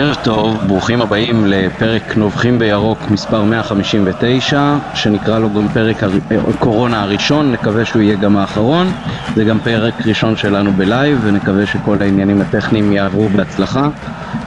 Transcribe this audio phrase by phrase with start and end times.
[0.00, 6.10] ערב טוב, ברוכים הבאים לפרק נובחים בירוק מספר 159 שנקרא לו גם פרק הר...
[6.58, 8.86] קורונה הראשון, נקווה שהוא יהיה גם האחרון.
[9.34, 13.88] זה גם פרק ראשון שלנו בלייב ונקווה שכל העניינים הטכניים יעברו בהצלחה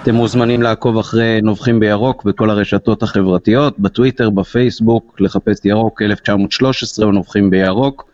[0.03, 7.11] אתם מוזמנים לעקוב אחרי נובחים בירוק בכל הרשתות החברתיות, בטוויטר, בפייסבוק, לחפש ירוק 1913 או
[7.11, 8.09] נובחים בירוק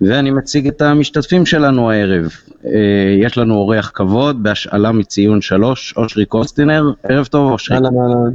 [0.00, 2.30] ואני מציג את המשתתפים שלנו הערב.
[2.64, 2.70] אה,
[3.18, 7.76] יש לנו אורח כבוד בהשאלה מציון שלוש, אושרי קוסטינר, ערב טוב אושרי.
[7.76, 8.34] אהלן אהלן,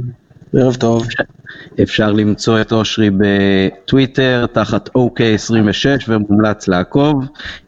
[0.54, 1.06] ערב טוב.
[1.82, 7.24] אפשר למצוא את אושרי בטוויטר תחת OK26 ומומלץ לעקוב.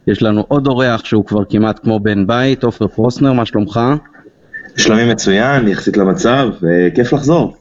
[0.07, 3.79] יש לנו עוד אורח שהוא כבר כמעט כמו בן בית, עופר פרוסנר, מה שלומך?
[4.77, 6.49] שלומי מצוין, יחסית למצב,
[6.95, 7.57] כיף לחזור.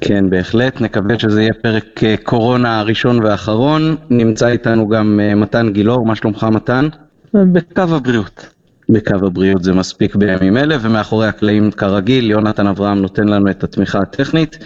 [0.00, 3.96] כן, בהחלט, נקווה שזה יהיה פרק אה, קורונה הראשון והאחרון.
[4.10, 6.88] נמצא איתנו גם אה, מתן גילאור, מה שלומך מתן?
[7.34, 8.46] בקו הבריאות.
[8.88, 13.98] בקו הבריאות זה מספיק בימים אלה, ומאחורי הקלעים כרגיל, יונתן אברהם נותן לנו את התמיכה
[13.98, 14.58] הטכנית,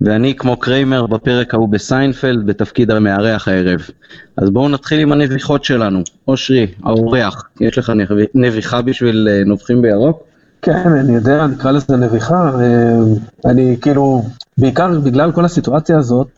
[0.00, 3.80] ואני כמו קריימר בפרק ההוא בסיינפלד בתפקיד המארח הערב.
[4.36, 6.02] אז בואו נתחיל עם הנביחות שלנו.
[6.28, 7.92] אושרי, האורח, יש לך
[8.34, 10.29] נביחה בשביל אה, נובחים בירוק?
[10.62, 12.50] כן, אני יודע, נקרא לזה נביחה.
[13.44, 14.22] אני כאילו,
[14.58, 16.28] בעיקר בגלל כל הסיטואציה הזאת,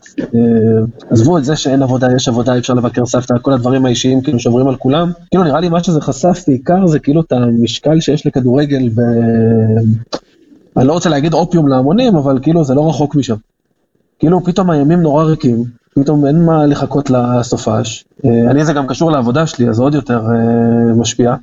[1.09, 4.67] עזבו את זה שאין עבודה, יש עבודה, אפשר לבקר סבתא, כל הדברים האישיים כאילו שעוברים
[4.67, 5.11] על כולם.
[5.29, 8.99] כאילו נראה לי מה שזה חשף בעיקר זה כאילו את המשקל שיש לכדורגל ב...
[10.77, 13.35] אני לא רוצה להגיד אופיום להמונים, אבל כאילו זה לא רחוק משם.
[14.19, 15.63] כאילו פתאום הימים נורא ריקים,
[15.95, 18.05] פתאום אין מה לחכות לסופש.
[18.25, 20.21] אני זה גם קשור לעבודה שלי, אז עוד יותר
[20.95, 21.35] משפיע.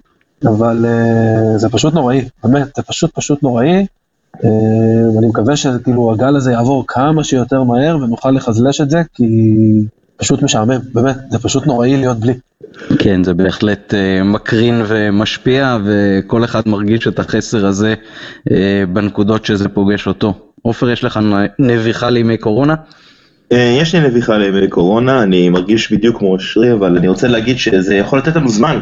[0.47, 3.87] אבל uh, זה פשוט נוראי, באמת, זה פשוט פשוט נוראי.
[4.37, 4.47] Uh,
[5.17, 9.25] ואני מקווה שכאילו הגל הזה יעבור כמה שיותר מהר ונוכל לחזלש את זה, כי
[10.17, 12.33] פשוט משעמם, באמת, זה פשוט נוראי להיות בלי.
[12.99, 17.95] כן, זה בהחלט uh, מקרין ומשפיע, וכל אחד מרגיש את החסר הזה
[18.49, 18.53] uh,
[18.93, 20.35] בנקודות שזה פוגש אותו.
[20.63, 21.21] עופר, יש לך
[21.59, 22.75] נביחה לימי קורונה?
[23.51, 27.95] יש לי נביחה לימי קורונה, אני מרגיש בדיוק כמו אושרי, אבל אני רוצה להגיד שזה
[27.95, 28.81] יכול לתת לנו זמן.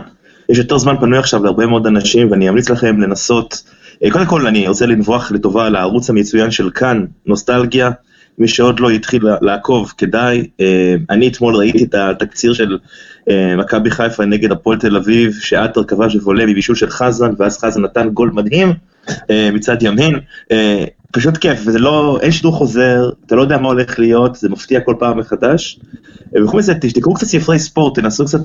[0.49, 3.63] יש יותר זמן פנוי עכשיו להרבה מאוד אנשים, ואני אמליץ לכם לנסות,
[4.11, 7.91] קודם כל אני רוצה לנבוח לטובה לערוץ המצוין של כאן, נוסטלגיה,
[8.39, 10.49] מי שעוד לא התחיל לעקוב, כדאי.
[11.11, 12.79] אני אתמול ראיתי את התקציר של
[13.59, 18.09] מכבי חיפה נגד הפועל תל אביב, שעטר כבש וולה מבישול של חזן, ואז חזן נתן
[18.09, 18.73] גול מדהים
[19.31, 20.19] מצד ימין.
[21.13, 24.81] פשוט כיף, וזה לא, אין שידור חוזר, אתה לא יודע מה הולך להיות, זה מפתיע
[24.81, 25.81] כל פעם מחדש.
[26.45, 28.39] וחוץ מזה, תקראו קצת ספרי ספורט, תנסו קצת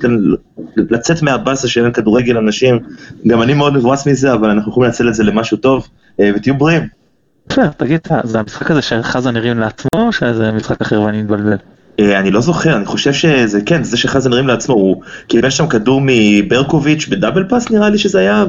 [0.76, 2.80] לצאת מהבאסה שאין כדורגל אנשים,
[3.28, 5.88] גם אני מאוד מבואס מזה, אבל אנחנו יכולים לנצל את זה למשהו טוב,
[6.22, 6.88] ותהיו בריאים.
[7.50, 11.58] בסדר, תגיד, זה המשחק הזה שחזן הרים לעצמו, או שזה משחק אחר ואני מתבלבל?
[12.00, 16.02] אני לא זוכר, אני חושב שזה, כן, זה שחזן הרים לעצמו, הוא קיבל שם כדור
[16.06, 18.46] מברקוביץ' בדאבל פאס נראה לי שזה היה.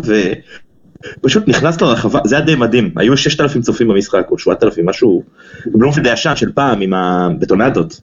[1.20, 5.22] פשוט נכנס לרחבה, זה היה די מדהים, היו 6,000 צופים במשחק, או 7,000, משהו,
[5.66, 8.00] בלומפילד הישן של פעם עם הבטונדות.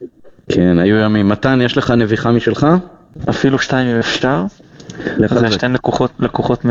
[0.50, 1.30] כן, היו ימים.
[1.30, 2.68] מתן, יש לך נביחה משלך?
[3.30, 4.44] אפילו שתיים אם אפשר.
[5.28, 6.66] זה שתיים לקוחות, לקוחות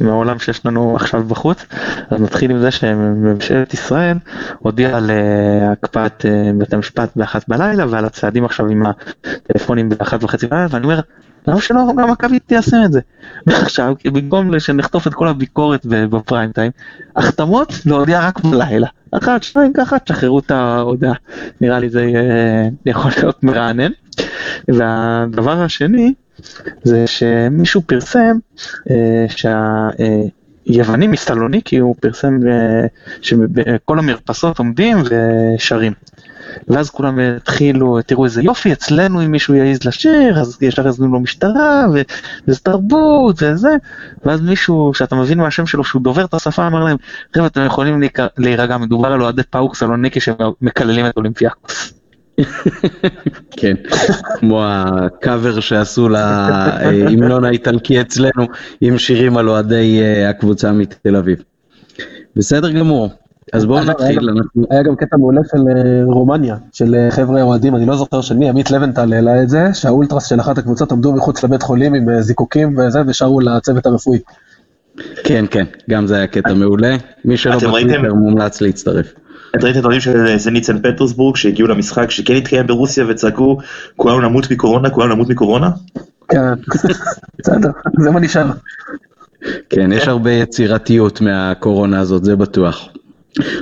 [0.00, 1.66] מהעולם שיש לנו עכשיו בחוץ.
[2.10, 4.16] אז נתחיל עם זה שממשלת ישראל
[4.58, 5.10] הודיעה על
[5.72, 6.26] הקפאת
[6.58, 11.00] בית המשפט באחת בלילה ועל הצעדים עכשיו עם הטלפונים באחת וחצי בלילה ואני אומר
[11.46, 13.00] למה שלא גם מכבי תיישם את זה?
[13.46, 16.70] ועכשיו במקום שנחטוף את כל הביקורת בפריים טיים,
[17.16, 18.88] החתמות להודיע רק בלילה.
[19.12, 21.14] אחת, שתיים ככה, תשחררו את ההודעה.
[21.60, 22.06] נראה לי זה
[22.86, 23.90] יכול להיות מרענן.
[24.68, 26.14] והדבר השני
[26.82, 28.36] זה שמישהו פרסם
[29.28, 32.38] שהיוונים מסלוניקי הוא פרסם
[33.22, 34.96] שכל המרפסות עומדים
[35.56, 35.92] ושרים.
[36.68, 41.20] ואז כולם התחילו, תראו איזה יופי, אצלנו אם מישהו יעז לשיר, אז ישר יזנו לו
[41.20, 41.86] משטרה,
[42.46, 43.76] וזה תרבות, וזה,
[44.24, 46.96] ואז מישהו שאתה מבין מהשם שלו שהוא דובר את השפה, אמר להם,
[47.34, 48.00] חבר'ה אתם יכולים
[48.38, 51.92] להירגע, מדובר על אוהדי פאוק סלוניקי שמקללים את אולימפיאקוס.
[53.58, 53.74] כן,
[54.38, 58.46] כמו הקאבר שעשו להמנון האיטלקי אצלנו,
[58.80, 61.42] עם שירים על אוהדי הקבוצה מתל אביב.
[62.36, 63.21] בסדר גמור.
[63.52, 64.28] אז בואו נתחיל.
[64.70, 65.58] היה גם קטע מעולה של
[66.04, 70.26] רומניה, של חבר'ה אוהדים, אני לא זוכר של מי, עמית לבנטל העלה את זה, שהאולטראס
[70.26, 74.18] של אחת הקבוצות עמדו מחוץ לבית חולים עם זיקוקים וזה, ושרו לצוות הרפואי.
[75.24, 76.96] כן, כן, גם זה היה קטע מעולה.
[77.24, 79.12] מי שלא בטוויטר מומלץ להצטרף.
[79.56, 83.58] את ראית את הדברים של זנית סן פטרסבורג שהגיעו למשחק שכן התקיים ברוסיה וצעקו
[83.96, 85.70] כולנו נמות מקורונה, כולנו נמות מקורונה?
[86.28, 86.54] כן,
[87.38, 88.50] בסדר, זה מה נשאר.
[89.70, 92.88] כן, יש הרבה יצירתיות מהקורונה הזאת, זה בטוח.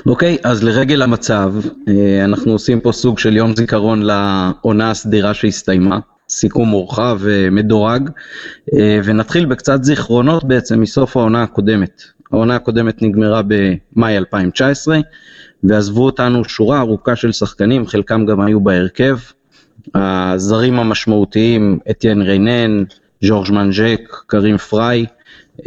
[0.07, 1.55] אוקיי, אז לרגל המצב,
[2.25, 5.99] אנחנו עושים פה סוג של יום זיכרון לעונה הסדירה שהסתיימה.
[6.29, 8.11] סיכום מורחב ומדורג,
[9.05, 12.03] ונתחיל בקצת זיכרונות בעצם מסוף העונה הקודמת.
[12.33, 14.99] העונה הקודמת נגמרה במאי 2019,
[15.65, 19.19] ועזבו אותנו שורה ארוכה של שחקנים, חלקם גם היו בהרכב.
[19.95, 22.85] הזרים המשמעותיים, איתיאן ריינן,
[23.25, 25.07] ז'ורז' מנדג'ק, קרים פריי,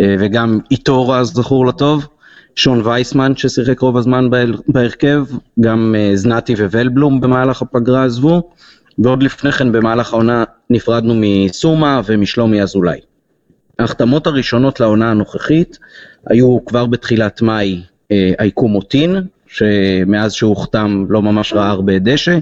[0.02, 2.08] וגם איטורה, זכור לטוב.
[2.56, 4.30] שון וייסמן ששיחק רוב הזמן
[4.68, 5.26] בהרכב,
[5.60, 8.50] גם זנטי ואלבלום במהלך הפגרה עזבו,
[9.00, 13.00] ועוד לפני כן במהלך העונה נפרדנו מסומה ומשלומי אזולאי.
[13.80, 15.78] ההחתמות הראשונות לעונה הנוכחית
[16.28, 17.82] היו כבר בתחילת מאי
[18.40, 19.16] אייקו מוטין,
[19.48, 22.40] שמאז שהוא הוחתם לא ממש ראה הרבה דשא,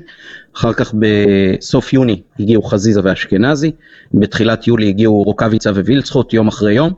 [0.56, 3.72] אחר כך בסוף יוני הגיעו חזיזה ואשכנזי,
[4.14, 6.94] בתחילת יולי הגיעו רוקאביצה ווילצחוט יום אחרי יום,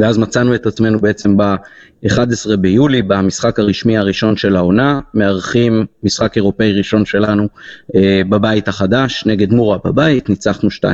[0.00, 6.72] ואז מצאנו את עצמנו בעצם ב-11 ביולי, במשחק הרשמי הראשון של העונה, מארחים משחק אירופאי
[6.72, 7.48] ראשון שלנו
[7.96, 10.84] אה, בבית החדש, נגד מורה בבית, ניצחנו 2-0,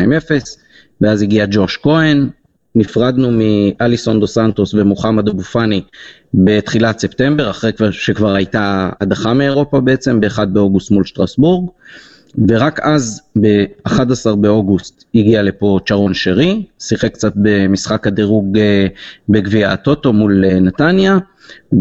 [1.00, 2.28] ואז הגיע ג'וש כהן,
[2.74, 5.82] נפרדנו מאליסון דו סנטוס ומוחמד אבו פאני
[6.34, 11.70] בתחילת ספטמבר, אחרי שכבר הייתה הדחה מאירופה בעצם, ב-1 באוגוסט מול שטרסבורג.
[12.46, 18.87] ורק אז, ב-11 באוגוסט, הגיע לפה צ'רון שרי, שיחק קצת במשחק הדירוג אה,
[19.29, 21.19] בגביע הטוטו מול אה, נתניה,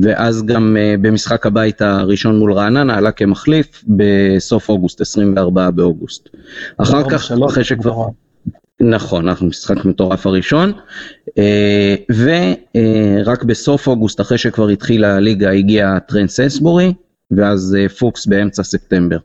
[0.02, 6.30] ואז גם אה, במשחק הבית הראשון מול רעננה עלה כמחליף בסוף אוגוסט, 24 באוגוסט.
[6.78, 8.06] אחר כך, אחרי שכבר...
[8.80, 10.72] נכון, אנחנו משחק מטורף הראשון,
[12.10, 16.94] ורק בסוף אוגוסט, אחרי שכבר התחילה הליגה, הגיע טרנט סיינסבורי,
[17.32, 19.18] ואז פוקס באמצע ספטמבר.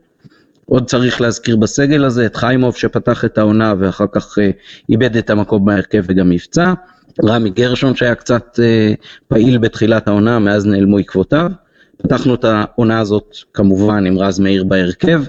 [0.73, 4.51] עוד צריך להזכיר בסגל הזה את חיימוב שפתח את העונה ואחר כך אה,
[4.89, 6.73] איבד את המקום בהרכב וגם נפצע,
[7.25, 8.93] רמי גרשון שהיה קצת אה,
[9.27, 11.51] פעיל בתחילת העונה, מאז נעלמו עקבותיו.
[11.97, 15.23] פתחנו את העונה הזאת כמובן עם רז מאיר בהרכב,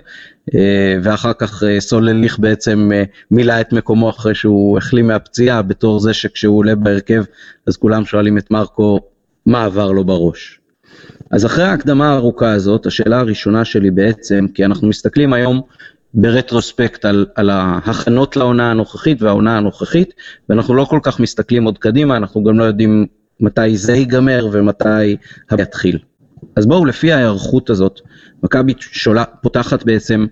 [0.55, 2.91] אה, ואחר כך סולליך בעצם
[3.31, 7.25] מילא את מקומו אחרי שהוא החלים מהפציעה, בתור זה שכשהוא עולה בהרכב
[7.67, 9.01] אז כולם שואלים את מרקו
[9.47, 10.61] מה עבר לו בראש.
[11.31, 15.63] אז אחרי ההקדמה הארוכה הזאת, השאלה הראשונה שלי בעצם, כי אנחנו מסתכלים היום
[16.15, 20.15] ברטרוספקט על, על ההכנות לעונה הנוכחית והעונה הנוכחית,
[20.49, 23.07] ואנחנו לא כל כך מסתכלים עוד קדימה, אנחנו גם לא יודעים
[23.41, 25.17] מתי זה ייגמר ומתי
[25.59, 25.99] יתחיל.
[26.57, 28.01] אז בואו, לפי ההיערכות הזאת,
[28.43, 28.75] מכבי
[29.43, 30.27] פותחת בעצם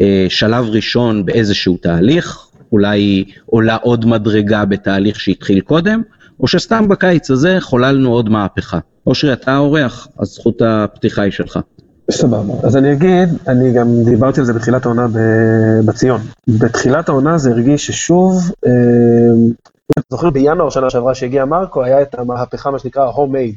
[0.00, 6.02] אה, שלב ראשון באיזשהו תהליך, אולי עולה עוד מדרגה בתהליך שהתחיל קודם,
[6.40, 8.78] או שסתם בקיץ הזה חוללנו עוד מהפכה.
[9.06, 11.58] אושרי, אתה האורח, אז זכות הפתיחה היא שלך.
[12.10, 15.06] סבבה, אז אני אגיד, אני גם דיברתי על זה בתחילת העונה
[15.86, 16.20] בציון.
[16.48, 18.72] בתחילת העונה זה הרגיש ששוב, אה,
[20.10, 23.56] זוכר בינואר שנה שעברה שהגיע מרקו, היה את המהפכה, מה שנקרא ה-home-made,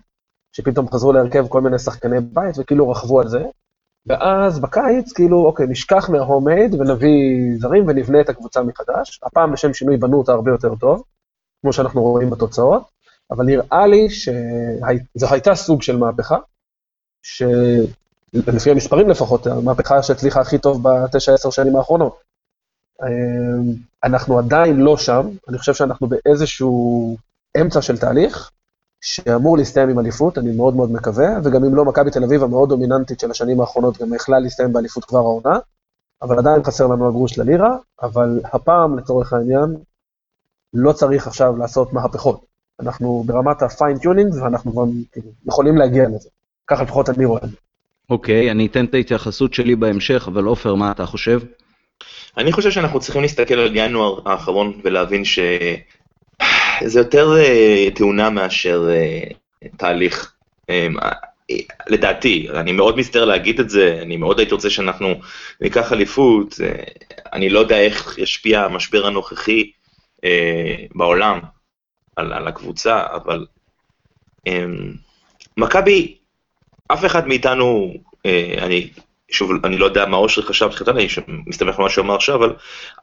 [0.51, 3.43] שפתאום חזרו להרכב כל מיני שחקני בית וכאילו רכבו על זה.
[4.05, 9.19] ואז בקיץ, כאילו, אוקיי, נשכח מה-home-made ונביא זרים ונבנה את הקבוצה מחדש.
[9.23, 11.03] הפעם לשם שינוי בנו אותה הרבה יותר טוב,
[11.61, 12.83] כמו שאנחנו רואים בתוצאות.
[13.31, 16.37] אבל נראה לי שזו הייתה סוג של מהפכה,
[17.23, 22.19] שלפי המספרים לפחות, המהפכה שהצליחה הכי טוב בתשע עשר שנים האחרונות.
[23.03, 23.73] אמ,
[24.03, 27.17] אנחנו עדיין לא שם, אני חושב שאנחנו באיזשהו
[27.61, 28.51] אמצע של תהליך,
[29.01, 32.69] שאמור להסתיים עם אליפות, אני מאוד מאוד מקווה, וגם אם לא, מכבי תל אביב המאוד
[32.69, 35.59] דומיננטית של השנים האחרונות גם יכלה להסתיים באליפות כבר העונה,
[36.21, 39.75] אבל עדיין חסר לנו הגרוש ללירה, אבל הפעם, לצורך העניין,
[40.73, 42.45] לא צריך עכשיו לעשות מהפכות.
[42.79, 46.29] אנחנו ברמת ה fine-tuning ואנחנו כבר כאילו, יכולים להגיע לזה.
[46.67, 47.55] ככה לפחות אני רואה את זה.
[48.09, 51.39] אוקיי, אני אתן את ההתייחסות שלי בהמשך, אבל עופר, מה אתה חושב?
[52.37, 59.23] אני חושב שאנחנו צריכים להסתכל על ינואר האחרון ולהבין שזה יותר אה, תאונה מאשר אה,
[59.77, 60.33] תהליך.
[60.69, 60.95] אמ,
[61.87, 65.13] לדעתי, אני מאוד מצטער להגיד את זה, אני מאוד הייתי רוצה שאנחנו
[65.61, 66.83] ניקח אליפות, אה,
[67.33, 69.71] אני לא יודע איך ישפיע המשבר הנוכחי
[70.95, 71.39] בעולם
[72.15, 73.45] על, על הקבוצה, אבל
[74.47, 74.93] אמ,
[75.57, 76.17] מכבי,
[76.87, 77.93] אף אחד מאיתנו,
[78.25, 78.89] אה, אני,
[79.31, 81.07] שוב, אני לא יודע מה אושרי חשב בתחילת אני
[81.47, 82.55] מסתמך על מה שהוא אמר עכשיו, אבל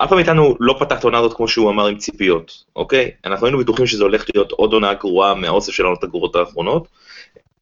[0.03, 3.11] אף אחד מאיתנו לא פתח את העונה הזאת כמו שהוא אמר עם ציפיות, אוקיי?
[3.25, 6.89] אנחנו היינו בטוחים שזה הולך להיות עוד עונה גרועה מהאוסף של העונות הגרועות האחרונות,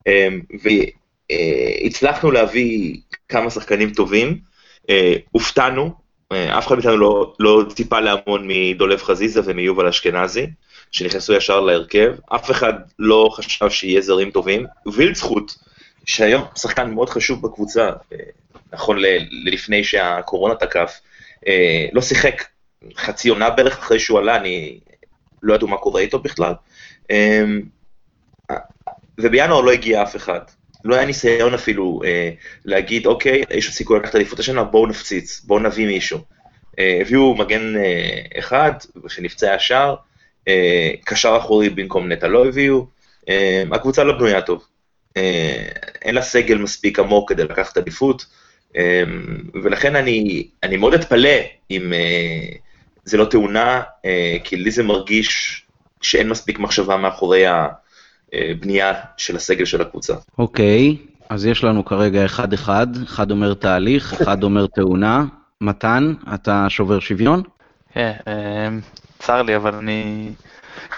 [0.07, 0.41] אמ,
[1.83, 2.97] והצלחנו להביא
[3.29, 4.39] כמה שחקנים טובים,
[4.91, 5.91] אה, הופתענו, אה,
[6.33, 10.47] אף אחד מאיתנו לא, לא ציפה להמון מדולב חזיזה ומיובל אשכנזי.
[10.90, 14.66] שנכנסו ישר להרכב, אף אחד לא חשב שיהיה זרים טובים.
[14.95, 15.52] וילצחוט,
[16.04, 18.18] שהיום שחקן מאוד חשוב בקבוצה, אה,
[18.73, 18.97] נכון
[19.30, 21.00] ללפני שהקורונה תקף,
[21.47, 22.45] אה, לא שיחק
[22.97, 24.78] חצי עונה בערך אחרי שהוא עלה, אני
[25.42, 26.52] לא ידעו מה קורה איתו בכלל.
[27.11, 27.45] אה,
[29.18, 30.40] ובינואר לא הגיע אף אחד.
[30.87, 32.31] לא היה ניסיון אפילו אה,
[32.64, 36.19] להגיד, אוקיי, יש סיכוי לקחת אליפות השנה, בואו נפציץ, בואו נביא מישהו.
[36.78, 37.75] אה, הביאו מגן
[38.38, 38.73] אחד
[39.09, 39.95] שנפצע ישר,
[41.05, 42.87] קשר אחורי במקום נטע לא הביאו,
[43.73, 44.64] הקבוצה לא בנויה טוב.
[46.02, 48.26] אין לה סגל מספיק עמוק כדי לקחת עדיפות,
[49.62, 51.38] ולכן אני, אני מאוד אתפלא
[51.71, 51.93] אם
[53.05, 53.83] זה לא תאונה,
[54.45, 55.62] כי לי זה מרגיש
[56.02, 57.45] שאין מספיק מחשבה מאחורי
[58.33, 60.14] הבנייה של הסגל של הקבוצה.
[60.38, 65.25] אוקיי, okay, אז יש לנו כרגע אחד-אחד, אחד אומר תהליך, אחד אומר תאונה.
[65.61, 67.42] מתן, אתה שובר שוויון?
[67.92, 68.12] כן,
[69.18, 70.30] צר לי, אבל אני,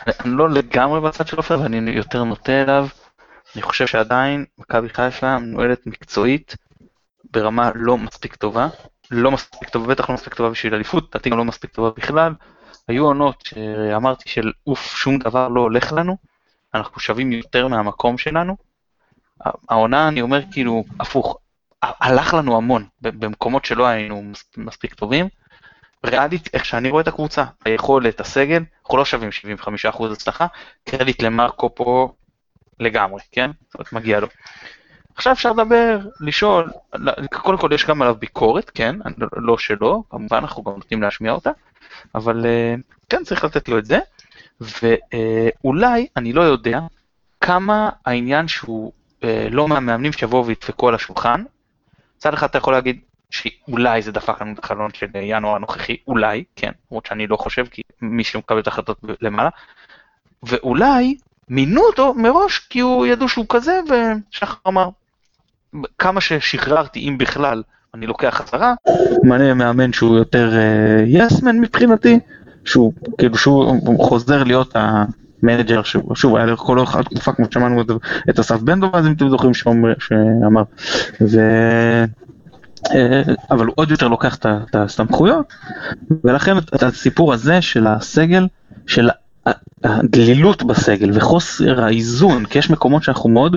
[0.07, 2.89] אני לא לגמרי בצד של עופר, ואני יותר נוטה אליו.
[3.55, 6.57] אני חושב שעדיין מכבי חיפה מנוהלת מקצועית
[7.33, 8.69] ברמה לא מספיק טובה.
[9.11, 12.33] לא מספיק טובה, בטח לא מספיק טובה בשביל אליפות, לדעתי גם לא מספיק טובה בכלל.
[12.89, 16.17] היו עונות שאמרתי של אוף, שום דבר לא הולך לנו,
[16.79, 18.57] אנחנו שווים יותר מהמקום שלנו.
[19.69, 21.39] העונה, אני אומר כאילו, הפוך,
[21.83, 25.29] הלך לנו המון במקומות שלא היינו מספיק טובים.
[26.07, 29.31] ריאלית, איך שאני רואה את הקבוצה, היכולת, הסגל, אנחנו לא שווים
[29.85, 30.47] 75% הצלחה,
[30.89, 32.13] קרדיט למרקו פה
[32.81, 33.51] לגמרי, כן?
[33.67, 34.29] זאת אומרת, מגיע לו.
[35.15, 36.71] עכשיו אפשר לדבר, לשאול,
[37.31, 38.97] קודם כל יש גם עליו ביקורת, כן?
[39.37, 41.51] לא שלא, כמובן אנחנו גם נותנים להשמיע אותה,
[42.15, 42.75] אבל אה,
[43.09, 43.99] כן, צריך לתת לו את זה.
[44.61, 46.81] ואולי, אני לא יודע,
[47.41, 48.93] כמה העניין שהוא
[49.25, 51.45] אה, לא מהמאמנים שיבואו וידפקו על השולחן,
[52.17, 53.01] מצד אחד אתה יכול להגיד
[53.31, 57.67] שאולי זה דפק לנו את החלון של ינואר הנוכחי, אולי, כן, למרות שאני לא חושב,
[57.67, 59.51] כי מי שמקבל את ההחלטות למעלה,
[60.43, 61.17] ואולי
[61.49, 63.81] מינו אותו מראש כי הוא ידעו שהוא כזה,
[64.31, 64.89] ושחר אמר,
[65.99, 67.63] כמה ששחררתי, אם בכלל,
[67.95, 68.75] אני לוקח חזרה,
[69.25, 70.51] מנה מאמן שהוא יותר
[71.07, 72.19] יסמן uh, מבחינתי,
[72.69, 77.83] שהוא כאילו שהוא חוזר להיות המנג'ר שהוא שוב היה לכל אורך התקופה כמו שמענו
[78.31, 80.63] את אסף בן דוב אז אם אתם זוכרים שאמר.
[81.21, 81.41] ו...
[82.95, 85.53] אה, אבל הוא עוד יותר לוקח את הסמכויות
[86.25, 88.47] ולכן את הסיפור הזה של הסגל
[88.87, 89.09] של
[89.85, 93.57] הדלילות בסגל וחוסר האיזון כי יש מקומות שאנחנו מאוד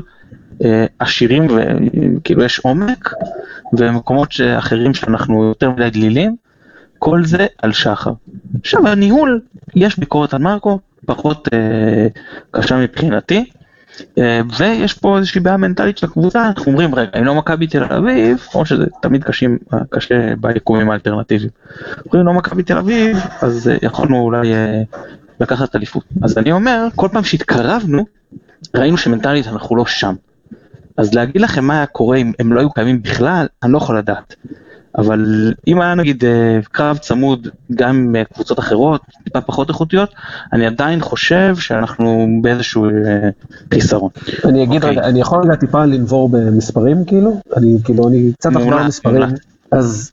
[0.63, 1.47] אה, עשירים
[2.17, 3.13] וכאילו יש עומק
[3.73, 6.35] ומקומות אחרים שאנחנו יותר מדי דלילים
[7.03, 8.11] כל זה על שחר.
[8.59, 9.41] עכשיו הניהול,
[9.75, 12.07] יש ביקורת על מרקו, פחות אה,
[12.51, 13.45] קשה מבחינתי,
[14.17, 17.83] אה, ויש פה איזושהי בעיה מנטלית של הקבוצה, אנחנו אומרים רגע, אם לא מכבי תל
[17.83, 19.57] אביב, או שזה תמיד קשים,
[19.89, 21.49] קשה ביקומים האלטרנטיביים.
[22.05, 24.81] אומרים לא מכבי תל אביב, אז אה, יכולנו אולי אה,
[25.39, 26.03] לקחת אליפות.
[26.23, 28.05] אז אני אומר, כל פעם שהתקרבנו,
[28.75, 30.15] ראינו שמנטלית אנחנו לא שם.
[30.97, 33.97] אז להגיד לכם מה היה קורה אם הם לא היו קיימים בכלל, אני לא יכול
[33.97, 34.35] לדעת.
[34.97, 40.09] אבל אם היה נגיד אה, קרב צמוד גם עם אה, קבוצות אחרות, טיפה פחות איכותיות,
[40.53, 43.29] אני עדיין חושב שאנחנו באיזשהו אה,
[43.73, 44.09] חיסרון.
[44.45, 47.39] אני אגיד רגע, אני יכול רגע טיפה לנבור במספרים כאילו?
[47.57, 49.23] אני כאילו, אני קצת אחר במספרים.
[49.71, 50.11] אז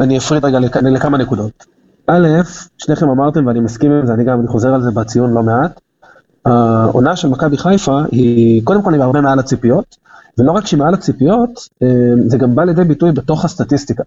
[0.00, 1.64] אני אפריד רגע לכמה נקודות.
[2.06, 2.28] א',
[2.78, 5.80] שניכם אמרתם ואני מסכים עם זה, אני גם, אני חוזר על זה בציון לא מעט.
[6.44, 9.96] העונה של מכבי חיפה היא קודם כל היא הרבה מעל הציפיות.
[10.38, 11.88] ולא רק שהיא מעל הציפיות, אה,
[12.26, 14.02] זה גם בא לידי ביטוי בתוך הסטטיסטיקה.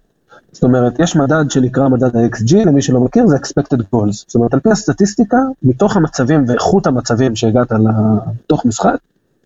[0.52, 4.12] זאת אומרת, יש מדד שנקרא מדד ה-XG, למי שלא מכיר, זה expected goals.
[4.12, 8.96] זאת אומרת, על פי הסטטיסטיקה, מתוך המצבים ואיכות המצבים שהגעת לתוך משחק,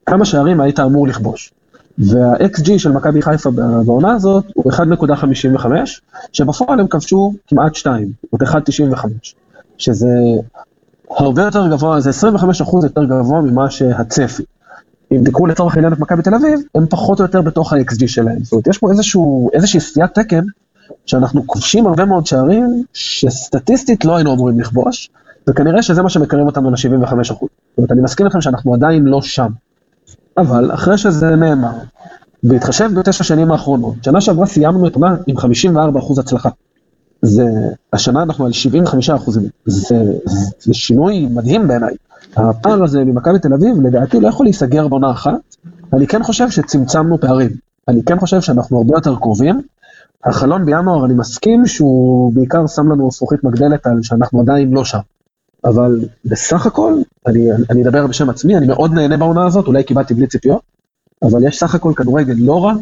[0.07, 1.53] כמה שערים היית אמור לכבוש.
[1.99, 3.51] וה-XG של מכבי חיפה
[3.87, 5.67] בעונה הזאת הוא 1.55,
[6.33, 9.07] שבפועל הם כבשו כמעט 2, זאת אומרת 1.95,
[9.79, 10.09] שזה
[11.11, 14.43] הרבה יותר גבוה, זה 25% יותר גבוה ממה שהצפי.
[15.12, 18.45] אם תקראו לצורך העניין את מכבי תל אביב, הם פחות או יותר בתוך ה-XG שלהם.
[18.45, 20.45] זאת אומרת, יש פה איזשהו, איזושהי סטיית תקן,
[21.07, 25.11] שאנחנו כובשים הרבה מאוד שערים, שסטטיסטית לא היינו אמורים לכבוש,
[25.49, 27.16] וכנראה שזה מה שמקרב אותנו ל-75%.
[27.25, 27.40] זאת
[27.78, 29.49] אומרת, אני מסכים לכם שאנחנו עדיין לא שם.
[30.38, 31.73] אבל אחרי שזה נאמר,
[32.42, 36.49] בהתחשב בתשע שנים האחרונות, שנה שעברה סיימנו את עונה עם 54% הצלחה.
[37.23, 37.45] זה,
[37.92, 39.97] השנה אנחנו על 75 אחוזים, זה,
[40.59, 41.95] זה שינוי מדהים בעיניי.
[42.37, 45.57] הפער הזה ממכבי תל אביב, לדעתי לא יכול להיסגר בעונה אחת.
[45.93, 47.50] אני כן חושב שצמצמנו פערים.
[47.88, 49.61] אני כן חושב שאנחנו הרבה יותר קרובים.
[50.25, 54.99] החלון בינואר, אני מסכים שהוא בעיקר שם לנו זכוכית מגדלת על שאנחנו עדיין לא שם.
[55.64, 56.95] אבל בסך הכל,
[57.26, 60.61] אני, אני אדבר בשם עצמי, אני מאוד נהנה בעונה הזאת, אולי קיבלתי בלי ציפיות,
[61.23, 62.73] אבל יש סך הכל כדורגל לא רע,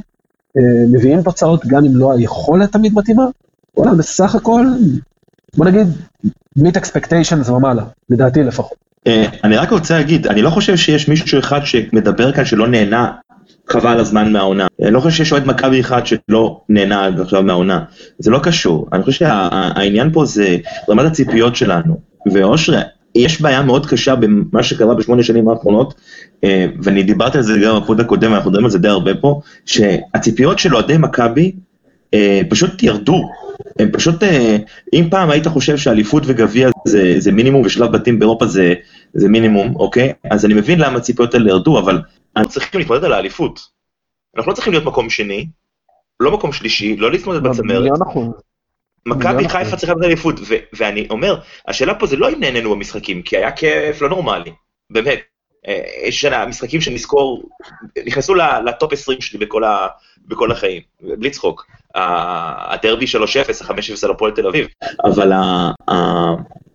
[0.57, 3.27] אה, מביאים תוצאות גם אם לא היכולת תמיד מתאימה,
[3.77, 4.67] וואלה, בסך הכל,
[5.57, 5.87] בוא נגיד,
[6.59, 8.90] meet expectations ומעלה, לדעתי לפחות.
[9.07, 13.13] אה, אני רק רוצה להגיד, אני לא חושב שיש מישהו אחד שמדבר כאן שלא נהנה
[13.69, 14.67] חבל הזמן מהעונה.
[14.83, 17.85] אני לא חושב שיש אוהד מכבי אחד שלא נהנה עד עכשיו מהעונה.
[18.19, 18.89] זה לא קשור.
[18.93, 20.57] אני חושב שהעניין פה זה
[20.89, 22.01] רמת הציפיות שלנו.
[22.33, 22.81] ואושרי,
[23.15, 25.95] יש בעיה מאוד קשה במה שקרה בשמונה שנים האחרונות,
[26.45, 29.41] אה, ואני דיברתי על זה גם בפוד הקודם, אנחנו מדברים על זה די הרבה פה,
[29.67, 31.53] שהציפיות של אוהדי מכבי
[32.15, 33.31] אה, פשוט ירדו.
[33.79, 34.57] הם פשוט, אה,
[34.93, 38.75] אם פעם היית חושב שאליפות וגביע זה, זה מינימום ושלב בתים באירופה זה,
[39.15, 40.13] זה מינימום, אוקיי?
[40.31, 42.01] אז אני מבין למה הציפיות האלה ירדו, אבל
[42.37, 43.61] אנחנו צריכים להתמודד על האליפות.
[44.37, 45.47] אנחנו לא צריכים להיות מקום שני,
[46.21, 47.79] לא מקום שלישי, לא להתמודד בצמרת.
[47.79, 48.29] מיליון אחוז.
[49.07, 49.75] מכבי מיליון חיפה אחוז.
[49.81, 50.35] צריכה לקבל אליפות,
[50.73, 54.51] ואני אומר, השאלה פה זה לא אם נהנינו במשחקים, כי היה כיף לא נורמלי,
[54.91, 55.19] באמת.
[55.69, 57.43] אה, יש שנה, משחקים שנזכור,
[58.07, 59.87] נכנסו לטופ 20 שלי בכל, ה-
[60.27, 61.67] בכל החיים, בלי צחוק.
[61.95, 63.09] הדרבי 3-0,
[63.65, 63.73] ה-5-0
[64.05, 64.67] על הפועל תל אביב,
[65.05, 65.33] אבל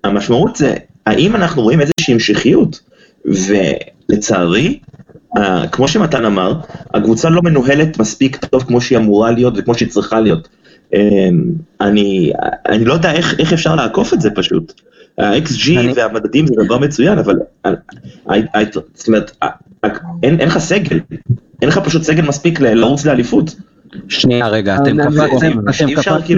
[0.04, 0.74] המשמעות זה,
[1.06, 2.80] האם אנחנו רואים איזושהי המשכיות,
[4.10, 4.80] ולצערי,
[5.72, 6.54] כמו שמתן אמר,
[6.94, 10.48] הקבוצה לא מנוהלת מספיק טוב כמו שהיא אמורה להיות וכמו שהיא צריכה להיות.
[10.94, 11.00] אה,
[11.82, 12.32] אני,
[12.70, 14.82] אני לא יודע איך, איך אפשר לעקוף את זה פשוט.
[15.18, 17.72] ה-XG אני- והמדדים זה דבר מצוין, אבל אה,
[18.30, 18.62] אה,
[18.94, 19.38] זאת אומרת,
[20.24, 21.00] אין, אין לך סגל,
[21.62, 23.56] אין לך פשוט סגל מספיק לרוץ לאליפות.
[24.10, 26.38] שנייה רגע, אתם קפצתם, אתם קפצתם,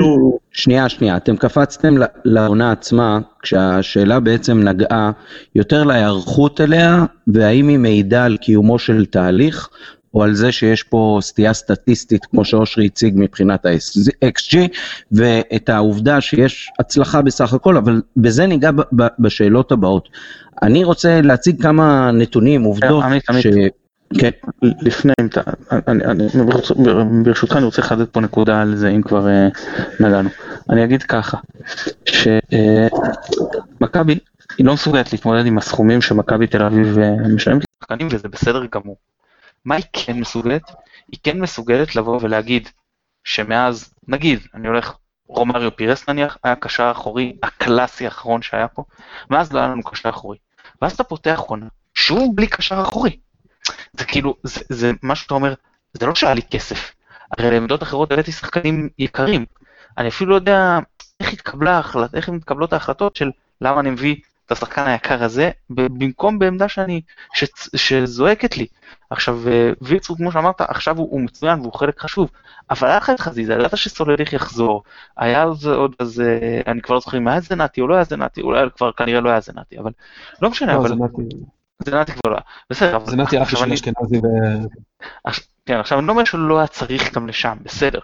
[0.51, 1.95] שנייה שנייה, אתם קפצתם
[2.25, 5.11] לעונה עצמה, כשהשאלה בעצם נגעה
[5.55, 9.69] יותר להיערכות אליה, והאם היא מעידה על קיומו של תהליך,
[10.13, 14.57] או על זה שיש פה סטייה סטטיסטית, כמו שאושרי הציג מבחינת ה-XG,
[15.11, 18.71] ואת העובדה שיש הצלחה בסך הכל, אבל בזה ניגע
[19.19, 20.09] בשאלות הבאות.
[20.63, 23.45] אני רוצה להציג כמה נתונים, עובדות, עמית, עמית.
[24.19, 24.29] כן,
[24.61, 25.41] לפני, אם אתה-
[25.87, 26.27] אני- אני-
[27.23, 29.47] ברשותך אני רוצה לחדד פה נקודה על זה אם כבר אה,
[29.99, 30.29] נגענו.
[30.69, 31.37] אני אגיד ככה,
[33.79, 34.19] שמכבי
[34.57, 38.97] היא לא מסוגלת להתמודד עם הסכומים שמכבי תל אביב אה, משלמת לשחקנים וזה בסדר גמור.
[39.65, 40.61] מה היא כן מסוגלת?
[41.11, 42.69] היא כן מסוגלת לבוא ולהגיד
[43.23, 44.93] שמאז, נגיד, אני הולך,
[45.27, 48.83] רומריו פירס נניח, היה קשר אחורי הקלאסי האחרון שהיה פה,
[49.29, 50.37] מאז לא היה לנו קשר אחורי.
[50.81, 53.17] ואז אתה פותח עונה, שוב בלי קשר אחורי.
[53.93, 55.53] זה כאילו, זה, זה מה שאתה אומר,
[55.93, 56.91] זה לא שהיה לי כסף.
[57.37, 59.45] הרי לעמדות אחרות הבאתי שחקנים יקרים.
[59.97, 60.79] אני אפילו לא יודע
[61.19, 66.39] איך התקבלה ההחלטה, איך מתקבלות ההחלטות של למה אני מביא את השחקן היקר הזה, במקום
[66.39, 67.01] בעמדה שאני,
[67.33, 68.67] ש, שזועקת לי.
[69.09, 72.29] עכשיו, אה, וירצו, כמו שאמרת, עכשיו הוא, הוא מצוין והוא חלק חשוב,
[72.69, 74.83] אבל היה לך את חזיזה, ידעת שסולליך יחזור,
[75.17, 78.03] היה אז עוד אז, אה, אני כבר לא זוכר אם היה זנתי או לא היה
[78.03, 79.91] זנתי, אולי כבר כנראה לא היה זנתי, אבל
[80.41, 80.91] לא משנה, לא, אבל
[81.83, 82.37] זה נתי- כבר לא.
[82.69, 84.27] בסדר, זה נתי של אני- אשכנזי ו...
[85.65, 87.99] כן, עכשיו אני לא אומר שלא היה צריך גם לשם, בסדר,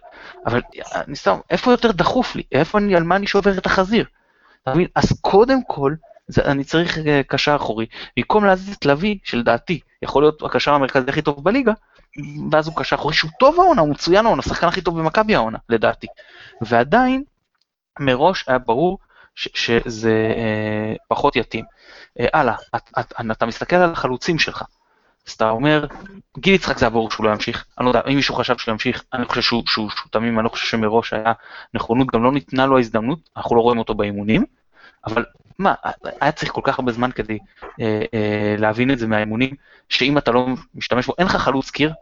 [0.45, 0.62] אבל
[0.95, 2.43] אני סתם, איפה יותר דחוף לי?
[2.51, 4.05] איפה אני, על מה אני שובר את החזיר?
[4.63, 4.88] אתה מבין?
[4.95, 5.93] אז קודם כל,
[6.27, 7.86] זה, אני צריך אה, קשר אחורי,
[8.17, 11.73] במקום להזיז את לביא, שלדעתי יכול להיות הקשר המרכזי הכי טוב בליגה,
[12.51, 15.57] ואז הוא קשר אחורי שהוא טוב העונה, הוא מצוין העונה, השחקן הכי טוב במכבי העונה,
[15.69, 16.07] לדעתי.
[16.62, 17.23] ועדיין,
[17.99, 18.97] מראש היה ברור
[19.36, 21.65] ש, שזה אה, פחות יתאים.
[22.19, 24.63] אה, הלאה, את, את, אתה מסתכל על החלוצים שלך,
[25.28, 25.86] אז אתה אומר,
[26.38, 29.04] גיל יצחק זה הבור שהוא לא ימשיך, אני לא יודע, אם מישהו חשב שהוא ימשיך,
[29.13, 31.34] אני חושב שהוא, שהוא, שהוא תמים, אני לא חושב שמראש היה
[31.73, 34.45] נכונות, גם לא ניתנה לו ההזדמנות, אנחנו לא רואים אותו באימונים,
[35.06, 35.26] אבל
[35.60, 35.73] מה,
[36.21, 37.38] היה צריך כל כך הרבה זמן כדי
[37.82, 39.56] אה, אה, להבין את זה מהאימונים,
[39.89, 41.93] שאם אתה לא משתמש בו, אין לך חלוץ קיר,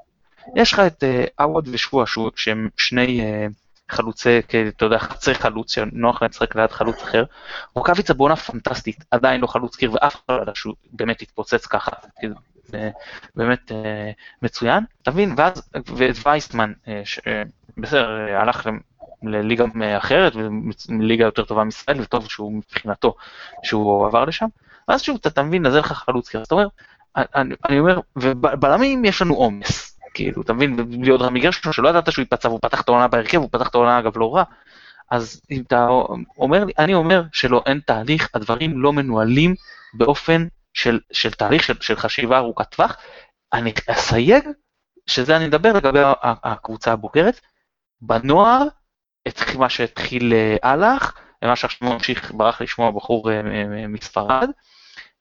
[0.56, 3.48] יש לך את אה, עווד שהוא- שהם שני אה,
[3.92, 7.24] חלוצי, כ- אתה יודע, חצי חלוץ, שנוח להם לשחק ליד חלוץ אחר,
[7.76, 11.92] רוקאביצה בעונה פנטסטית, עדיין לא חלוץ קיר, ואף אחד לא ידע שהוא באמת יתפוצץ ככה,
[12.20, 12.36] כאילו,
[13.36, 15.34] באמת אה, מצוין, אתה מבין?
[15.38, 17.44] ואז, ואת וייסמן, אה, אה,
[17.78, 18.70] בסדר, הלך
[19.24, 19.66] לליגה
[19.98, 20.34] אחרת,
[20.90, 23.16] וליגה יותר טובה מישראל, וטוב שהוא מבחינתו,
[23.64, 24.48] שהוא עבר לשם,
[24.88, 26.68] ואז שוב, אתה מבין, אז אין לך חלוץ קיר, אז אתה אומר,
[27.16, 31.90] אני, אני אומר, ובלמים יש לנו עומס, כאילו, אתה מבין, בלי עוד רמי גרשון, שלא
[31.90, 34.44] ידעת שהוא ייפצע, והוא פתח את העונה בהרכב, הוא פתח את העונה אגב לא רע,
[35.12, 35.88] אז אם אתה
[36.38, 39.56] אומר לי, אני אומר שלא, אין תהליך, הדברים לא מנוהלים
[39.94, 42.98] באופן של, של תהליך, של, של חשיבה ארוכת טווח.
[43.54, 44.50] אני אסייג,
[45.08, 46.00] שזה אני מדבר לגבי
[46.44, 47.42] הקבוצה הבוגרת,
[48.02, 48.64] בנוער,
[49.26, 53.42] התחיל מה שהתחיל אה, הלך, ומה שעכשיו ממשיך, ברח לשמוע בחור אה,
[53.88, 54.50] מספרד,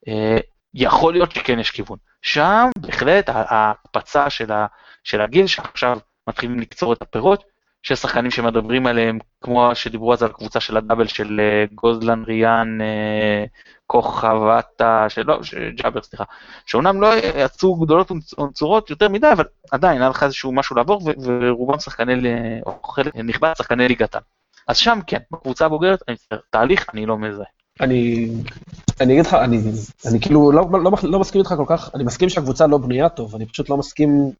[0.08, 0.38] אה,
[0.74, 1.98] יכול להיות שכן יש כיוון.
[2.22, 4.66] שם בהחלט ההקפצה של, ה,
[5.04, 7.44] של הגיל, שעכשיו מתחילים לקצור את הפירות,
[7.82, 12.80] שיש שחקנים שמדברים עליהם, כמו שדיברו אז על הקבוצה של הדאבל של אה, גוזלן, ריאן,
[12.80, 13.44] אה,
[13.86, 16.24] כוכבתה, שלא, ש- ג'אבר, סליחה,
[16.66, 21.78] שאומנם לא יצאו גדולות ונצורות יותר מדי, אבל עדיין היה לך איזשהו משהו לעבור, ורובם
[21.78, 22.14] שחקני,
[22.66, 24.24] או חלק נכבד, שחקני ליגת העל.
[24.68, 27.59] אז שם כן, בקבוצה הבוגרת, אני מצטער, תהליך אני לא מזהה.
[27.80, 28.28] אני,
[29.00, 29.62] אני אגיד לך, אני,
[30.10, 33.34] אני כאילו לא, לא, לא מסכים איתך כל כך, אני מסכים שהקבוצה לא בנויה טוב,
[33.34, 34.30] אני פשוט לא מסכים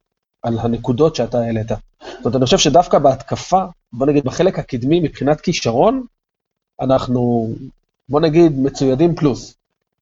[0.42, 1.68] על הנקודות שאתה העלית.
[1.68, 6.04] זאת אומרת, אני חושב שדווקא בהתקפה, בוא נגיד בחלק הקדמי מבחינת כישרון,
[6.80, 7.48] אנחנו,
[8.08, 9.54] בוא נגיד, מצוידים פלוס,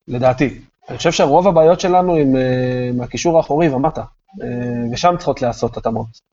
[0.09, 0.61] לדעתי.
[0.89, 4.45] אני חושב שרוב הבעיות שלנו הם uh, מהקישור האחורי ומטה, uh,
[4.93, 6.29] ושם צריכות להיעשות התאמות.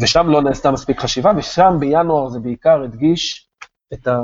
[0.00, 3.47] ושם לא נעשתה מספיק חשיבה, ושם בינואר זה בעיקר הדגיש
[3.92, 4.18] את, ה,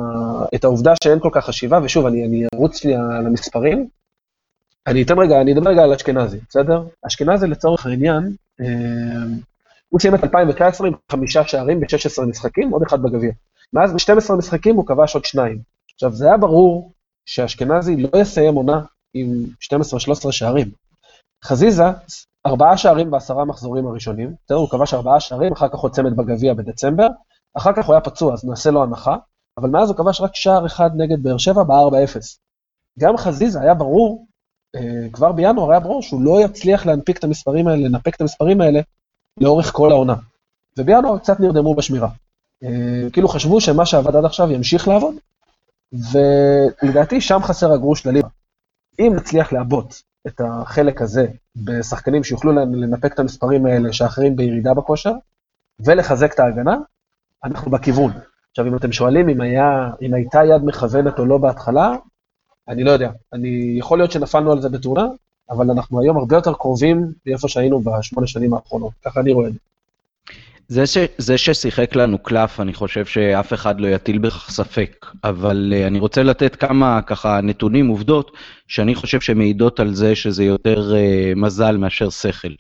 [0.54, 3.88] את העובדה שאין כל כך חשיבה, ושוב, אני, אני ארוץ שנייה למספרים.
[4.86, 6.82] אני אתן רגע, אני אדבר רגע על אשכנזי, בסדר?
[7.06, 8.66] אשכנזי לצורך העניין, אה,
[9.88, 13.32] הוא סיים את 2019 עם חמישה שערים ב-16 משחקים, עוד אחד בגביע.
[13.72, 15.58] מאז ב-12 משחקים הוא כבש עוד שניים.
[15.94, 16.92] עכשיו, זה היה ברור
[17.26, 18.80] שאשכנזי לא יסיים עונה
[19.14, 19.44] עם
[20.28, 20.70] 12-13 שערים.
[21.44, 21.84] חזיזה,
[22.46, 26.54] ארבעה שערים בעשרה מחזורים הראשונים, בסדר, הוא כבש ארבעה שערים, אחר כך הוא צמד בגביע
[26.54, 27.06] בדצמבר,
[27.54, 29.16] אחר כך הוא היה פצוע, אז נעשה לו הנחה,
[29.58, 32.18] אבל מאז הוא כבש רק שער אחד נגד באר שבע ב-4-0.
[32.98, 34.26] גם חזיזה היה ברור,
[34.76, 38.60] אה, כבר בינואר היה ברור שהוא לא יצליח להנפיק את המספרים האלה, לנפק את המספרים
[38.60, 38.80] האלה
[39.40, 40.14] לאורך כל העונה.
[40.78, 42.08] ובינואר קצת נרדמו בשמירה.
[42.64, 45.14] אה, כאילו חשבו שמה שעבד עד עכשיו ימשיך לעבוד,
[45.92, 48.28] ולדעתי שם חסר הגרוש לליבה.
[48.98, 55.12] אם נצליח לעבות את החלק הזה בשחקנים שיוכלו לנפק את המספרים האלה שאחרים בירידה בכושר,
[55.80, 56.76] ולחזק את ההגנה,
[57.44, 58.12] אנחנו בכיוון.
[58.54, 61.94] עכשיו, אם אתם שואלים אם, היה, אם הייתה יד מכוונת או לא בהתחלה,
[62.68, 63.10] אני לא יודע.
[63.32, 65.06] אני, יכול להיות שנפלנו על זה בתאונה,
[65.50, 69.52] אבל אנחנו היום הרבה יותר קרובים מאיפה שהיינו בשמונה שנים האחרונות, ככה אני רואה את
[69.52, 69.58] זה.
[70.68, 75.72] זה, ש, זה ששיחק לנו קלף, אני חושב שאף אחד לא יטיל בכך ספק, אבל
[75.76, 78.30] uh, אני רוצה לתת כמה ככה נתונים, עובדות,
[78.68, 82.54] שאני חושב שמעידות על זה שזה יותר uh, מזל מאשר שכל.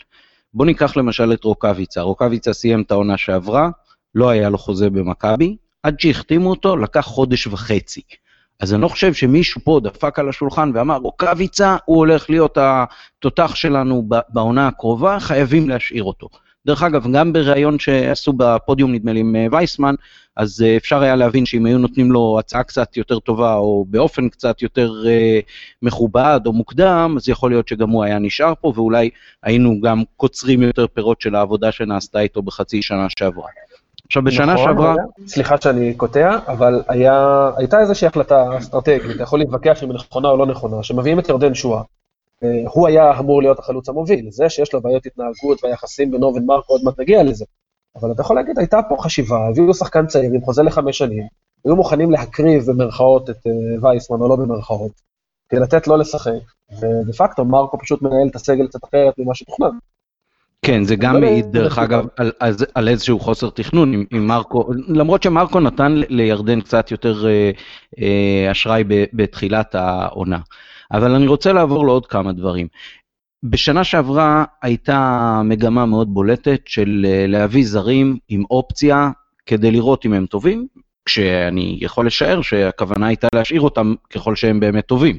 [0.54, 3.68] בואו ניקח למשל את רוקאביצה, רוקאביצה סיים את העונה שעברה,
[4.14, 8.00] לא היה לו חוזה במכבי, עד שהחתימו אותו לקח חודש וחצי.
[8.60, 13.54] אז אני לא חושב שמישהו פה דפק על השולחן ואמר, רוקאביצה, הוא הולך להיות התותח
[13.54, 16.28] שלנו בעונה הקרובה, חייבים להשאיר אותו.
[16.66, 19.94] דרך אגב, גם בריאיון שעשו בפודיום, נדמה לי, עם אה, וייסמן,
[20.36, 24.28] אז אה, אפשר היה להבין שאם היו נותנים לו הצעה קצת יותר טובה, או באופן
[24.28, 25.42] קצת יותר uh,
[25.82, 29.10] מכובד או מוקדם, אז יכול להיות שגם הוא היה נשאר פה, ואולי
[29.42, 33.48] היינו גם קוצרים יותר פירות של העבודה שנעשתה איתו בחצי שנה שעברה.
[34.06, 34.94] עכשיו, בשנה נכון, שעברה...
[35.26, 40.28] סליחה שאני קוטע, אבל היה, הייתה איזושהי החלטה אסטרטגית, אתה יכול להתווכח אם היא נכונה
[40.28, 41.82] או לא נכונה, שמביאים את ירדן שואה.
[42.44, 46.46] אה, הוא היה אמור להיות החלוץ המוביל, זה שיש לו בעיות התנהגות והיחסים בינו ובין
[46.46, 47.44] מרקו, עוד מעט נגיע לזה.
[47.96, 51.22] אבל אתה יכול להגיד, הייתה פה חשיבה, הביאו שחקן צעיר עם חוזה לחמש שנים,
[51.64, 54.92] היו מוכנים להקריב במרכאות את uh, וייסמן או לא במרכאות,
[55.48, 56.32] כדי לתת לו לשחק,
[56.72, 59.78] ודה פקטו מרקו פשוט מנהל את הסגל קצת אחרת ממה שתוכנן.
[60.64, 64.68] כן, זה גם מעיד, דרך אגב, על, על, על איזשהו חוסר תכנון עם, עם מרקו,
[64.88, 67.50] למרות שמרקו נתן לירדן קצת יותר אה,
[68.00, 70.38] אה, אשראי ב, בתחילת העונה.
[70.92, 72.66] אבל אני רוצה לעבור לעוד כמה דברים.
[73.42, 79.10] בשנה שעברה הייתה מגמה מאוד בולטת של אה, להביא זרים עם אופציה
[79.46, 80.66] כדי לראות אם הם טובים,
[81.04, 85.18] כשאני יכול לשער שהכוונה הייתה להשאיר אותם ככל שהם באמת טובים.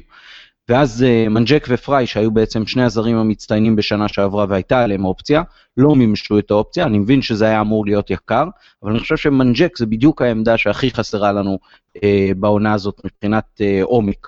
[0.68, 5.42] ואז uh, מנדג'ק ופריי, שהיו בעצם שני הזרים המצטיינים בשנה שעברה והייתה עליהם אופציה,
[5.76, 8.44] לא מימשו את האופציה, אני מבין שזה היה אמור להיות יקר,
[8.82, 11.58] אבל אני חושב שמנדג'ק זה בדיוק העמדה שהכי חסרה לנו
[11.96, 12.00] uh,
[12.36, 14.26] בעונה הזאת מבחינת uh, עומק.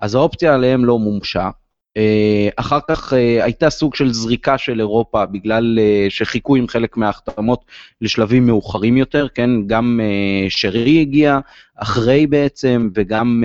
[0.00, 1.50] אז האופציה עליהם לא מומשה.
[1.96, 6.96] אה, אחר כך אה, הייתה סוג של זריקה של אירופה בגלל אה, שחיכו עם חלק
[6.96, 7.64] מההחתמות
[8.00, 10.00] לשלבים מאוחרים יותר, כן, גם
[10.48, 11.38] שרי הגיע
[11.76, 13.44] אחרי בעצם וגם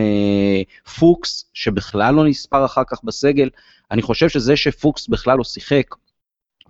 [1.00, 3.50] פוקס שבכלל לא נספר אחר כך בסגל.
[3.92, 5.96] אני חושב שזה שפוקס בכלל לא שיחק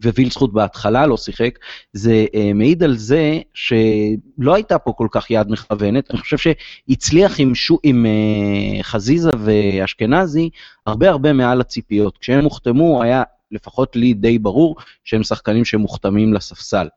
[0.04, 1.60] ווילצחוט בהתחלה לא שיחק,
[1.94, 7.40] זה uh, מעיד על זה שלא הייתה פה כל כך יד מכוונת, אני חושב שהצליח
[7.40, 10.50] עם, שו, עם uh, חזיזה ואשכנזי
[10.86, 12.18] הרבה הרבה מעל הציפיות.
[12.18, 16.88] כשהם הוחתמו היה לפחות לי די ברור שהם שחקנים שמוחתמים לספסל.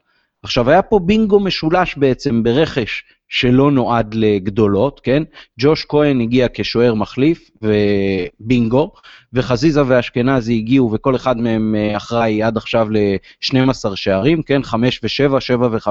[0.42, 5.22] עכשיו היה פה בינגו משולש בעצם ברכש שלא נועד לגדולות, כן?
[5.60, 8.92] ג'וש כהן הגיע כשוער מחליף ובינגו,
[9.32, 14.62] וחזיזה ואשכנזי הגיעו וכל אחד מהם אה, אחראי עד עכשיו ל-12 שערים, כן?
[14.62, 15.88] 5 ו-7, 7 ו-5,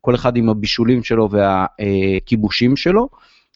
[0.00, 3.08] כל אחד עם הבישולים שלו והכיבושים שלו.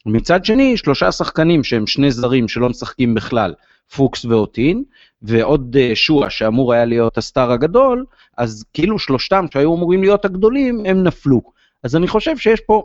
[0.06, 3.54] מצד שני, שלושה שחקנים שהם שני זרים שלא משחקים בכלל,
[3.96, 4.84] פוקס ואוטין,
[5.22, 8.04] ועוד אה, שואה שאמור היה להיות הסטאר הגדול,
[8.38, 11.42] אז כאילו שלושתם שהיו אמורים להיות הגדולים, הם נפלו.
[11.84, 12.82] אז אני חושב שיש פה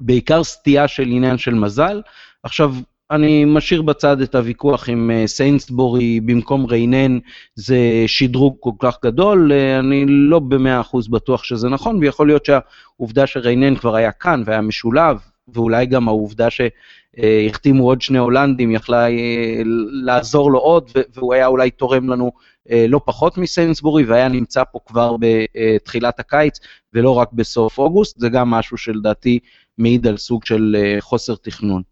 [0.00, 2.02] בעיקר סטייה של עניין של מזל.
[2.42, 2.74] עכשיו,
[3.10, 7.18] אני משאיר בצד את הוויכוח עם אה, סיינסבורי במקום ריינן,
[7.54, 12.44] זה שדרוג כל כך גדול, אה, אני לא במאה אחוז בטוח שזה נכון, ויכול להיות
[12.44, 16.50] שהעובדה שריינן כבר היה כאן והיה משולב, ואולי גם העובדה
[17.16, 22.32] שהחתימו עוד שני הולנדים יכלה אה, לעזור לו עוד, והוא היה אולי תורם לנו
[22.88, 26.60] לא פחות מסיינסבורי, והיה נמצא פה כבר בתחילת הקיץ,
[26.94, 29.38] ולא רק בסוף אוגוסט, זה גם משהו שלדעתי
[29.78, 31.82] מעיד על סוג של חוסר תכנון.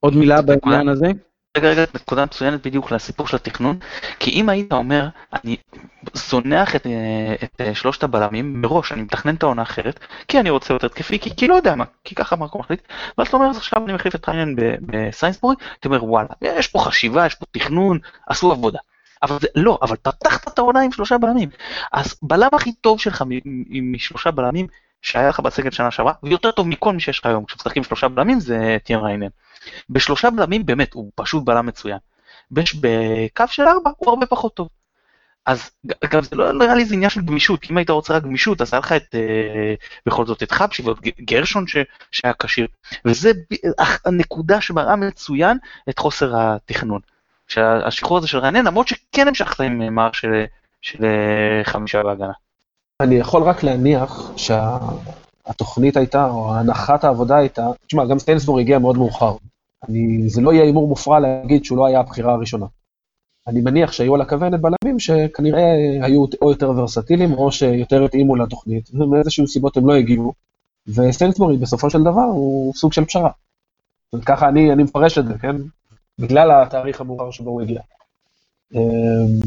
[0.00, 1.06] עוד מילה בעניין הזה?
[1.56, 3.78] רגע, רגע, נקודה מצוינת בדיוק לסיפור של התכנון,
[4.18, 5.56] כי אם היית אומר, אני
[6.14, 10.50] זונח את, אה, את אה, שלושת הבלמים מראש, אני מתכנן את העונה אחרת, כי אני
[10.50, 12.82] רוצה יותר תקפי, כי, כי לא יודע מה, כי ככה מרקו מחליט,
[13.18, 16.78] ואז אתה אומר, אז עכשיו אני מחליף את ריינן בסיינסבורי, אתה אומר, וואלה, יש פה
[16.78, 18.78] חשיבה, יש פה תכנון, עשו עבודה.
[19.22, 21.48] אבל זה, לא, אבל פתחת את העונה עם שלושה בלמים.
[21.92, 23.24] אז בלם הכי טוב שלך
[23.92, 24.66] משלושה בלמים,
[25.02, 28.40] שהיה לך בסגל שנה שעברה, ויותר טוב מכל מי שיש לך היום, כשמשחקים שלושה בלמים
[28.40, 29.28] זה תיאם ריינן.
[29.90, 31.98] בשלושה בלמים באמת הוא פשוט בלם מצוין.
[32.50, 34.68] בקו של ארבע הוא הרבה פחות טוב.
[35.46, 35.70] אז
[36.10, 38.74] גם זה לא נראה לי זה עניין של גמישות, אם היית רוצה רק גמישות אז
[38.74, 39.74] היה לך את, אה,
[40.06, 41.76] בכל זאת את חבשי ועוד גרשון ש,
[42.10, 42.66] שהיה כשיר,
[43.04, 43.32] וזה
[44.04, 47.00] הנקודה שמראה מצוין את חוסר התכנון.
[47.48, 50.44] שהשחרור הזה של רענן, למרות שכן המשכת עם אה, מערך של,
[50.82, 52.32] של אה, חמישה בהגנה.
[53.02, 58.98] אני יכול רק להניח שהתוכנית הייתה, או הנחת העבודה הייתה, תשמע, גם סטיינסבורג הגיע מאוד
[58.98, 59.36] מאוחר.
[59.88, 62.66] אני, זה לא יהיה הימור מופרע להגיד שהוא לא היה הבחירה הראשונה.
[63.46, 65.62] אני מניח שהיו על הכוונת בלמים שכנראה
[66.02, 70.32] היו או יותר ורסטיליים או שיותר התאימו לתוכנית, ומאיזשהו סיבות הם לא הגיעו,
[70.86, 73.30] וסטיינסבורג בסופו של דבר הוא סוג של פשרה.
[74.26, 75.56] ככה אני, אני מפרש את זה, כן?
[76.18, 77.80] בגלל התאריך המאוחר שבו הוא הגיע.
[78.74, 79.40] אמ,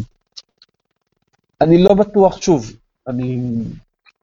[1.62, 2.72] אני לא בטוח, שוב,
[3.08, 3.40] אני...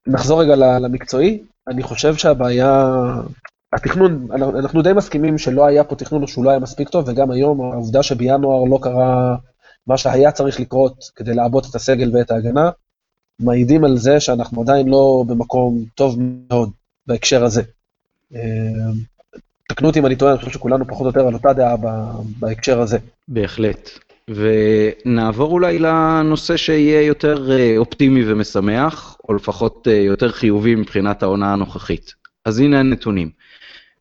[0.07, 2.93] נחזור רגע למקצועי, אני חושב שהבעיה,
[3.73, 7.31] התכנון, אנחנו די מסכימים שלא היה פה תכנון או שהוא לא היה מספיק טוב, וגם
[7.31, 9.37] היום העובדה שבינואר לא קרה
[9.87, 12.71] מה שהיה צריך לקרות כדי לעבות את הסגל ואת ההגנה,
[13.41, 16.17] מעידים על זה שאנחנו עדיין לא במקום טוב
[16.51, 16.71] מאוד
[17.07, 17.63] בהקשר הזה.
[18.33, 18.39] אמ,
[19.69, 21.77] תקנו אותי אם אני טועה, אני חושב שכולנו פחות או יותר על אותה דעה
[22.41, 22.99] בהקשר הזה.
[23.29, 23.91] בהחלט.
[24.29, 31.53] ונעבור אולי לנושא שיהיה יותר אה, אופטימי ומשמח, או לפחות אה, יותר חיובי מבחינת העונה
[31.53, 32.15] הנוכחית.
[32.45, 33.31] אז הנה הנתונים.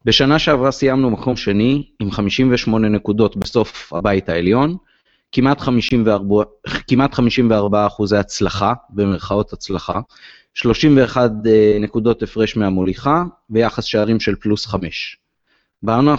[0.06, 4.78] בשנה שעברה סיימנו מקום שני עם 58 נקודות בסוף הבית העליון,
[5.32, 6.44] כמעט 54,
[6.88, 10.00] כמעט 54 אחוזי הצלחה, במרכאות הצלחה,
[10.54, 15.18] 31 אה, נקודות הפרש מהמוליכה, ויחס שערים של פלוס 5.
[15.84, 16.16] בעונה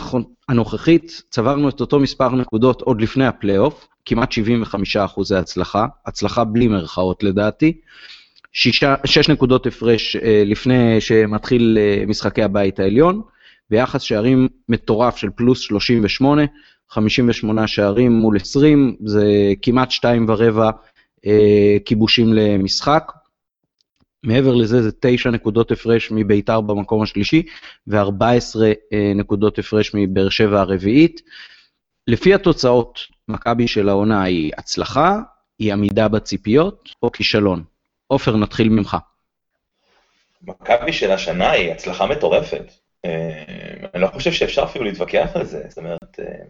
[0.48, 6.68] הנוכחית צברנו את אותו מספר נקודות עוד לפני הפלייאוף, כמעט 75 אחוזי הצלחה, הצלחה בלי
[6.68, 7.80] מרכאות לדעתי,
[8.52, 13.22] שישה, שש נקודות הפרש אה, לפני שמתחיל אה, משחקי הבית העליון,
[13.70, 16.42] ויחס שערים מטורף של פלוס 38,
[16.90, 20.70] 58 שערים מול 20, זה כמעט שתיים ורבע
[21.26, 23.12] אה, כיבושים למשחק.
[24.22, 27.42] מעבר לזה זה 9 נקודות הפרש מביתר במקום השלישי
[27.86, 28.60] ו-14
[28.92, 31.20] אה, נקודות הפרש מבאר שבע הרביעית.
[32.06, 35.18] לפי התוצאות, מכבי של העונה היא הצלחה,
[35.58, 37.64] היא עמידה בציפיות או כישלון?
[38.06, 38.96] עופר, נתחיל ממך.
[40.42, 42.72] מכבי של השנה היא הצלחה מטורפת.
[43.04, 43.44] אה,
[43.94, 46.44] אני לא חושב שאפשר אפילו להתווכח על זה, זאת אומרת, אה,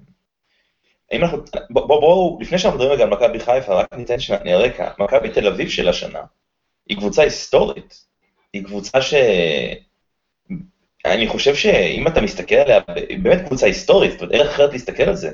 [1.12, 1.38] אם אנחנו,
[1.70, 4.90] בואו, בוא, לפני שאנחנו מדברים על מכבי חיפה, רק ניתן שנייה רקע.
[4.98, 6.20] מכבי תל אביב של השנה
[6.88, 8.04] היא קבוצה היסטורית.
[8.52, 9.14] היא קבוצה ש...
[11.04, 15.02] אני חושב שאם אתה מסתכל עליה, היא באמת קבוצה היסטורית, זאת אומרת, דרך אחרת להסתכל
[15.02, 15.30] על זה.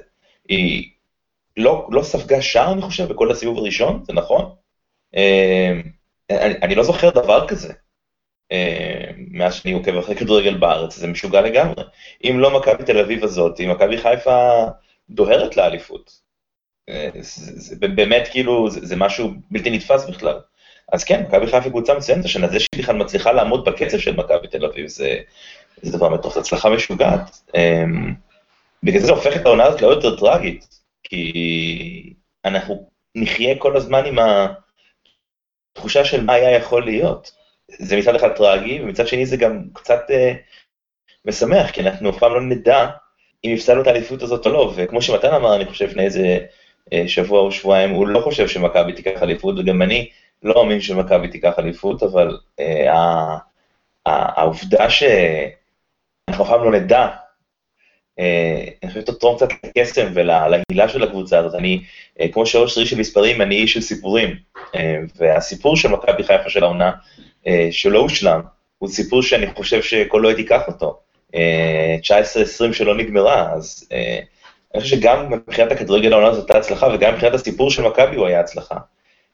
[0.49, 0.91] היא
[1.57, 4.55] לא, לא ספגה שער, אני חושב, בכל הסיבוב הראשון, זה נכון?
[5.17, 5.83] אמ,
[6.31, 7.73] אני, אני לא זוכר דבר כזה.
[8.51, 11.83] אמ, מאז שאני עוקב אחרי כדורגל בארץ, זה משוגע לגמרי.
[12.25, 14.65] אם לא מכבי תל אביב הזאת, אם מכבי חיפה
[15.11, 16.21] דוהרת לאליפות.
[16.89, 20.41] אה, זה, זה, זה באמת כאילו, זה, זה משהו בלתי נתפס בכלל.
[20.93, 24.49] אז כן, מכבי חיפה קבוצה מצוינת השנה, זה שהיא בכלל מצליחה לעמוד בקצב של מכבי
[24.49, 25.17] תל אביב, זה,
[25.83, 27.41] זה דבר זו הצלחה משוגעת.
[27.49, 27.59] Um,
[28.83, 30.69] בגלל זה זה הופך את העונה הזאת לעוד יותר טראגית,
[31.03, 34.19] כי אנחנו נחיה כל הזמן עם
[35.77, 37.31] התחושה של מה היה יכול להיות.
[37.79, 40.37] זה מצד אחד טראגי, ומצד שני זה גם קצת uh,
[41.25, 42.89] משמח, כי אנחנו אף פעם לא נדע
[43.45, 46.39] אם הפסדנו את האליפות הזאת או לא, וכמו שמתן אמר, אני חושב, לפני איזה
[46.95, 50.09] uh, שבוע או שבועיים, הוא לא חושב שמכבי תיקח אליפות, וגם אני,
[50.43, 53.37] לא מאמין שמכבי תיקח אליפות, אבל אה,
[54.07, 57.09] העובדה שאנחנו אף פעם לא נדע,
[58.19, 61.55] אה, אני חושב שתתרום קצת לקסם ולהילה של הקבוצה הזאת.
[61.55, 61.83] אני,
[62.21, 64.37] אה, כמו שאושרי של מספרים, אני איש של סיפורים.
[65.17, 66.93] והסיפור של מכבי חיפה של העונה,
[67.71, 68.41] שלא הושלם,
[68.79, 71.01] הוא סיפור שאני חושב שכל אוהד ייקח אותו.
[71.35, 73.89] אה, 19-20 שלא נגמרה, אז
[74.75, 78.27] אני חושב שגם מבחינת הכדורגל העונה הזאת הייתה הצלחה, וגם מבחינת הסיפור של מכבי הוא
[78.27, 78.77] היה הצלחה.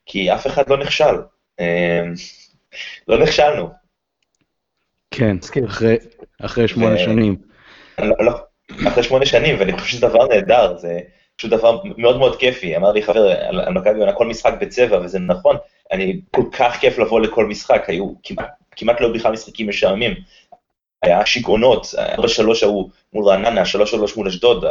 [0.07, 1.15] כי אף אחד לא נכשל.
[1.61, 2.15] אמ,
[3.09, 3.71] לא נכשלנו.
[5.11, 5.37] כן,
[5.67, 5.97] אחרי,
[6.41, 6.99] אחרי שמונה ו...
[6.99, 7.37] שנים.
[7.99, 8.33] לא, לא,
[8.89, 11.01] אחרי שמונה שנים, ואני חושב שזה דבר נהדר, זה
[11.37, 12.77] פשוט דבר מאוד מאוד כיפי.
[12.77, 15.57] אמר לי חבר על, על מכבי עונה כל משחק בצבע, וזה נכון,
[15.93, 20.15] אני, כל כך כיף לבוא לכל משחק, היו כמעט, כמעט לא בכלל משחקים משעממים.
[21.05, 22.21] היה שיגעונות, 4-3
[22.63, 23.67] ההוא מול רעננה, 3-3
[24.17, 24.69] מול אשדוד, 4-3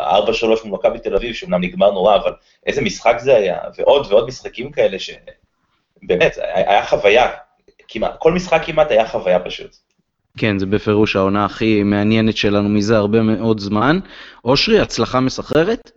[0.66, 2.32] מול מכבי תל אביב, שאומנם נגמר נורא, אבל
[2.66, 7.32] איזה משחק זה היה, ועוד ועוד משחקים כאלה שבאמת, היה חוויה,
[7.88, 9.76] כמעט, כל משחק כמעט היה חוויה פשוט.
[10.38, 14.00] כן, זה בפירוש העונה הכי מעניינת שלנו מזה הרבה מאוד זמן.
[14.46, 15.92] אושרי, הצלחה מסחררת?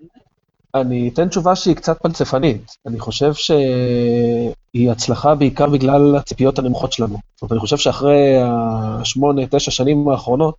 [0.81, 2.77] אני אתן תשובה שהיא קצת פלצפנית.
[2.87, 7.17] אני חושב שהיא הצלחה בעיקר בגלל הציפיות הנמוכות שלנו.
[7.35, 10.55] זאת אומרת, אני חושב שאחרי השמונה, תשע שנים האחרונות,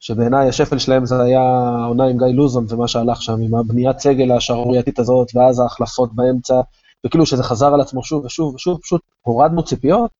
[0.00, 1.40] שבעיניי השפל שלהם זה היה
[1.82, 6.60] העונה עם גיא לוזון ומה שהלך שם, עם הבניית סגל השערורייתית הזאת, ואז ההחלפות באמצע,
[7.06, 10.10] וכאילו שזה חזר על עצמו שוב ושוב ושוב, פשוט הורדנו ציפיות,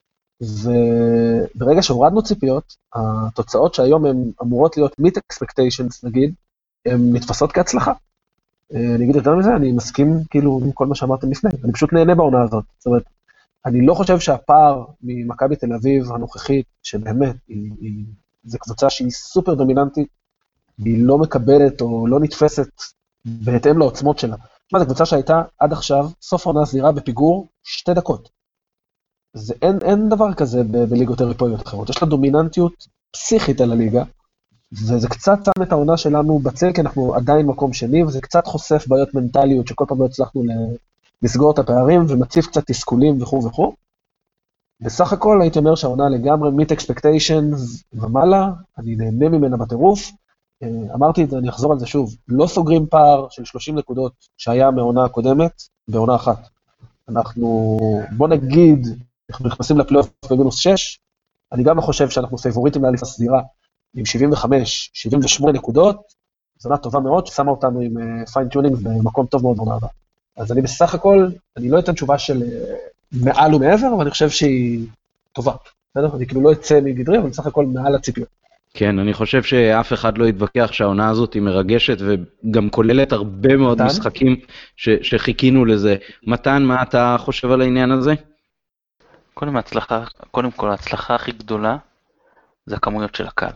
[0.41, 6.35] וברגע שהורדנו ציפיות, התוצאות שהיום הן אמורות להיות meet expectations נגיד,
[6.87, 7.93] הן נתפסות כהצלחה.
[8.75, 11.93] אה, אני אגיד יותר מזה, אני מסכים כאילו עם כל מה שאמרתם לפני, אני פשוט
[11.93, 12.65] נהנה בעונה הזאת.
[12.79, 13.03] זאת אומרת,
[13.67, 18.05] אני לא חושב שהפער ממכבי תל אביב הנוכחית, שבאמת, היא, היא,
[18.45, 20.09] זו קבוצה שהיא סופר דומיננטית,
[20.79, 22.69] היא לא מקבלת או לא נתפסת
[23.25, 24.37] בהתאם לעוצמות שלה.
[24.67, 28.29] תשמע, זו קבוצה שהייתה עד עכשיו, סוף העונה סדירה בפיגור שתי דקות.
[29.35, 34.05] זה, אין, אין דבר כזה בליגות אירופאיות אחרות, יש לה דומיננטיות פסיכית על הליגה,
[34.73, 38.85] וזה קצת שם את העונה שלנו בצל, כי אנחנו עדיין מקום שני, וזה קצת חושף
[38.89, 40.43] בעיות מנטליות שכל פעם לא הצלחנו
[41.23, 43.75] לסגור את הפערים, ומציף קצת תסכולים וכו' וכו'.
[44.81, 50.11] בסך הכל הייתי אומר שהעונה לגמרי מיט אקספקטיישנס ומעלה, אני נהנה ממנה בטירוף.
[50.63, 54.13] אה, אמרתי את זה, אני אחזור על זה שוב, לא סוגרים פער של 30 נקודות
[54.37, 56.49] שהיה מהעונה הקודמת בעונה אחת.
[57.09, 57.79] אנחנו,
[58.17, 58.87] בוא נגיד,
[59.31, 60.99] אנחנו נכנסים לפלייאוף במינוס 6,
[61.53, 63.43] אני גם לא חושב שאנחנו פייבוריטים לאליפות הסדירה
[63.97, 65.97] עם 75, 78 נקודות,
[66.59, 69.91] זו עונה טובה מאוד, ששמה אותנו עם fine-tuning uh, במקום טוב מאוד בעונה הבאה.
[70.37, 74.31] אז אני בסך הכל, אני לא אתן תשובה של uh, מעל ומעבר, אבל אני חושב
[74.31, 74.87] שהיא
[75.33, 75.53] טובה.
[75.91, 76.17] בסדר?
[76.17, 78.29] אני כאילו לא אצא מגדרי, אבל בסך הכל מעל הציפיות.
[78.75, 83.77] כן, אני חושב שאף אחד לא יתווכח שהעונה הזאת היא מרגשת וגם כוללת הרבה מאוד
[83.79, 83.87] מתן?
[83.87, 84.37] משחקים
[84.77, 85.97] ש- שחיכינו לזה.
[86.27, 88.15] מתן, מה אתה חושב על העניין הזה?
[89.35, 91.77] קודם, ההצלחה, קודם כל, ההצלחה הכי גדולה
[92.67, 93.53] זה הכמויות של הקהל.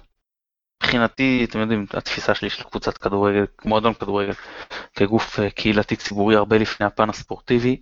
[0.82, 4.32] מבחינתי, אתם יודעים, התפיסה שלי של קבוצת כדורגל, מועדון כדורגל,
[4.96, 7.80] כגוף אה, קהילתי ציבורי הרבה לפני הפן הספורטיבי,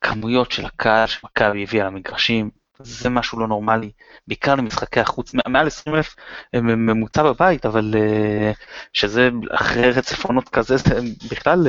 [0.00, 3.90] כמויות של הקהל שמכבי הביאה למגרשים, זה משהו לא נורמלי,
[4.26, 6.16] בעיקר למשחקי החוץ, מעל 20 אלף
[6.54, 8.52] אה, ממוצע בבית, אבל אה,
[8.92, 11.66] שזה אחרי רצף עונות כזה, זה בכלל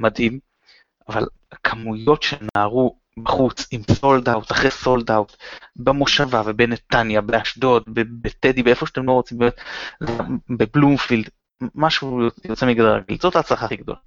[0.00, 0.38] מדהים,
[1.08, 5.36] אבל הכמויות שנערו בחוץ עם סולד אאוט אחרי סולד אאוט
[5.76, 7.82] במושבה ובנתניה באשדוד
[8.22, 9.38] בטדי באיפה שאתם לא רוצים
[10.50, 11.28] בבלומפילד
[11.74, 13.98] משהו יוצא מגדר רגיל זאת ההצלחה הכי גדולה.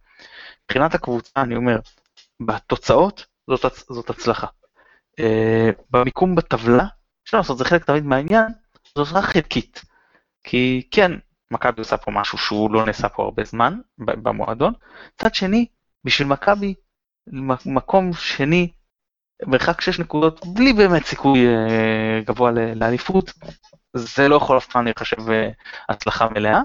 [0.64, 1.80] מבחינת הקבוצה אני אומר
[2.40, 4.48] בתוצאות זאת, זאת הצלחה.
[5.20, 5.24] Uh,
[5.90, 6.86] במיקום בטבלה
[7.24, 8.46] אפשר לעשות זה חלק תמיד מהעניין
[8.96, 9.82] זאת רק חלקית.
[10.44, 11.12] כי כן
[11.52, 14.74] מכבי עושה פה משהו שהוא לא נעשה פה הרבה זמן במועדון.
[15.16, 15.66] מצד שני
[16.04, 16.74] בשביל מכבי
[17.66, 18.72] מקום שני
[19.48, 23.34] מרחק 6 נקודות בלי באמת סיכוי uh, גבוה לאליפות,
[23.94, 25.32] זה לא יכול אף פעם להיחשב uh,
[25.90, 26.62] הצלחה מלאה.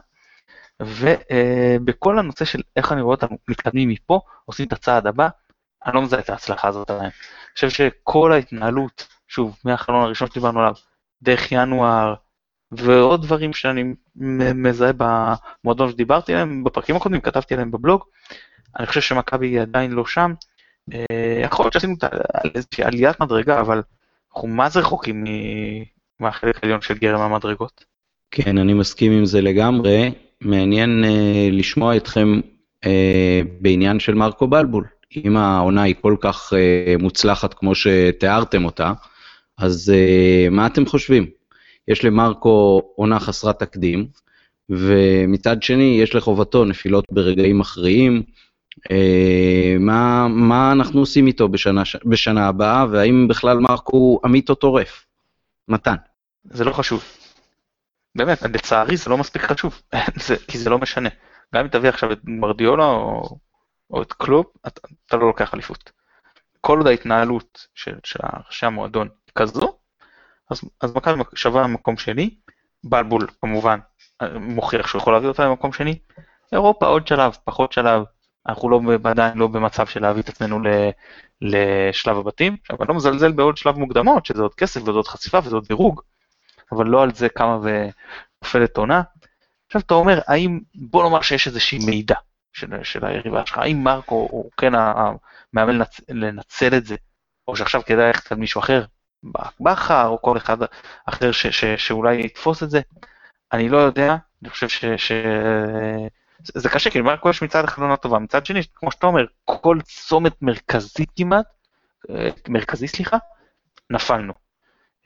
[0.80, 5.28] ובכל uh, הנושא של איך אני רואה אותנו מתקדמים מפה, עושים את הצעד הבא,
[5.86, 7.10] אני לא מזהה את ההצלחה הזאת עדיין.
[7.10, 10.74] אני חושב שכל ההתנהלות, שוב, מהחלון הראשון שדיברנו עליו,
[11.22, 12.14] דרך ינואר,
[12.72, 13.94] ועוד דברים שאני
[14.54, 18.04] מזהה במועדון שדיברתי עליהם, בפרקים הקודמים כתבתי עליהם בבלוג,
[18.78, 20.36] אני חושב שמכבי עדיין לא שם, אה,
[21.44, 21.94] יכול להיות שעשינו
[22.54, 23.82] איזושהי עליית מדרגה, אבל
[24.34, 25.24] אנחנו מה זה רחוקים
[26.20, 27.84] מהחלק העליון של גרם המדרגות.
[28.30, 30.10] כן, אני מסכים עם זה לגמרי.
[30.40, 32.40] מעניין uh, לשמוע אתכם
[32.84, 32.88] uh,
[33.60, 34.84] בעניין של מרקו בלבול.
[35.24, 38.92] אם העונה היא כל כך uh, מוצלחת כמו שתיארתם אותה,
[39.58, 41.26] אז uh, מה אתם חושבים?
[41.88, 44.06] יש למרקו עונה חסרת תקדים,
[44.70, 48.22] ומצד שני יש לחובתו נפילות ברגעים מכריעים, אה,
[49.80, 55.06] מה, מה אנחנו עושים איתו בשנה, בשנה הבאה, והאם בכלל מרק הוא עמית או טורף?
[55.68, 55.96] מתן.
[56.44, 57.04] זה לא חשוב.
[58.14, 59.82] באמת, לצערי זה לא מספיק חשוב,
[60.26, 61.08] זה, כי זה לא משנה.
[61.54, 63.38] גם אם תביא עכשיו את מרדיולה או,
[63.90, 65.90] או את קלופ, אתה, אתה לא לוקח אליפות.
[66.60, 69.78] כל עוד ההתנהלות של, של ראשי המועדון כזו,
[70.50, 72.34] אז, אז מכבי שווה מקום שני,
[72.84, 73.78] בלבול כמובן
[74.40, 75.98] מוכיח שהוא יכול להביא אותה למקום שני,
[76.52, 78.04] אירופה עוד שלב, פחות שלב,
[78.48, 80.60] אנחנו לא, עדיין לא במצב של להביא את עצמנו
[81.40, 82.56] לשלב הבתים.
[82.62, 85.66] עכשיו, אני לא מזלזל בעוד שלב מוקדמות, שזה עוד כסף וזה עוד חשיפה וזה עוד
[85.66, 86.00] דירוג,
[86.72, 89.02] אבל לא על זה כמה ונופלת עונה.
[89.66, 92.14] עכשיו אתה אומר, האם, בוא נאמר שיש איזושהי מידע
[92.52, 96.96] של, של היריבה שלך, האם מרקו הוא כן המאמן לנצ, לנצל את זה,
[97.48, 98.84] או שעכשיו כדאי ללכת על מישהו אחר,
[99.60, 100.56] בכר או כל אחד
[101.06, 102.80] אחר ש, ש, שאולי יתפוס את זה,
[103.52, 104.84] אני לא יודע, אני חושב ש...
[104.84, 105.12] ש...
[106.42, 109.78] זה, קשה, כי מרקו יש מצד אחד עונה טובה, מצד שני, כמו שאתה אומר, כל
[109.84, 111.46] צומת מרכזי כמעט,
[112.10, 113.16] אה, מרכזי סליחה,
[113.90, 114.32] נפלנו.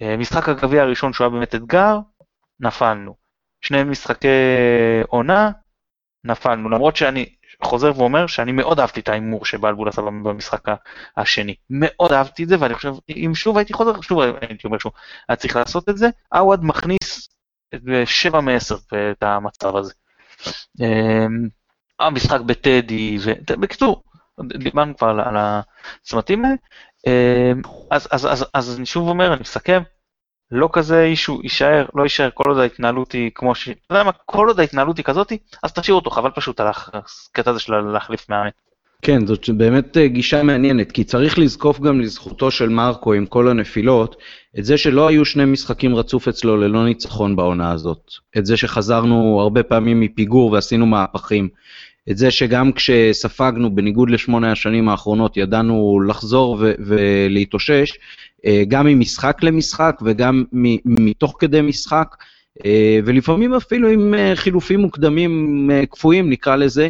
[0.02, 1.98] אה, משחק הגביע הראשון שהוא היה באמת אתגר,
[2.60, 3.14] נפלנו.
[3.60, 4.28] שני משחקי
[5.08, 5.50] עונה,
[6.24, 6.68] נפלנו.
[6.68, 10.64] למרות שאני חוזר ואומר שאני מאוד אהבתי את ההימור שבלבול עשה במשחק
[11.16, 11.54] השני.
[11.70, 14.92] מאוד אהבתי את זה, ואני חושב, אם שוב הייתי חוזר, שוב הייתי אומר שהוא
[15.28, 17.28] היה צריך לעשות את זה, עווד מכניס
[18.04, 18.76] שבע מעשר
[19.12, 19.92] את המצב הזה.
[20.80, 21.48] אמ,
[22.00, 23.18] המשחק בטדי,
[23.60, 24.02] בקיצור,
[24.44, 26.56] דיברנו כבר על הצמתים האלה.
[27.06, 29.82] אמ, אז, אז, אז, אז אני שוב אומר, אני מסכם,
[30.50, 33.68] לא כזה אישו, יישאר, לא יישאר, כל עוד ההתנהלות היא כמו ש...
[33.68, 37.50] אתה יודע מה, כל עוד ההתנהלות היא כזאתי, אז תשאיר אותו, חבל פשוט על הקטע
[37.50, 38.48] הזה של להחליף מאמן.
[39.02, 43.48] כן, זאת באמת אה, גישה מעניינת, כי צריך לזקוף גם לזכותו של מרקו עם כל
[43.48, 44.16] הנפילות,
[44.58, 48.10] את זה שלא היו שני משחקים רצוף אצלו ללא ניצחון בעונה הזאת.
[48.38, 51.48] את זה שחזרנו הרבה פעמים מפיגור ועשינו מהפכים.
[52.10, 57.98] את זה שגם כשספגנו, בניגוד לשמונה השנים האחרונות, ידענו לחזור ו- ולהתאושש,
[58.46, 60.44] אה, גם ממשחק למשחק וגם
[60.84, 62.16] מתוך כדי משחק,
[62.64, 66.88] אה, ולפעמים אפילו עם חילופים מוקדמים קפואים, נקרא לזה,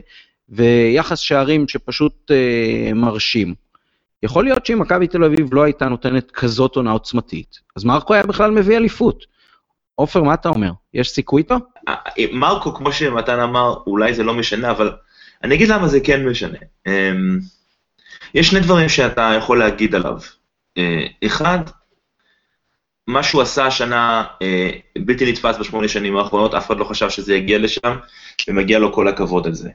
[0.48, 3.54] ויחס שערים שפשוט אה, מרשים.
[4.22, 8.22] יכול להיות שאם מכבי תל אביב לא הייתה נותנת כזאת עונה עוצמתית, אז מרקו היה
[8.22, 9.24] בכלל מביא אליפות.
[9.94, 10.70] עופר, מה אתה אומר?
[10.94, 11.54] יש סיכוי איתו?
[11.88, 14.92] אה, אה, מרקו, כמו שמתן אמר, אולי זה לא משנה, אבל
[15.44, 16.58] אני אגיד למה זה כן משנה.
[16.86, 17.38] אמ,
[18.34, 20.18] יש שני דברים שאתה יכול להגיד עליו.
[20.78, 21.58] אה, אחד,
[23.06, 24.24] מה שהוא עשה השנה
[24.98, 27.96] בלתי נתפס בשמונה שנים האחרונות, אף אחד לא חשב שזה יגיע לשם,
[28.48, 29.70] ומגיע לו כל הכבוד על זה.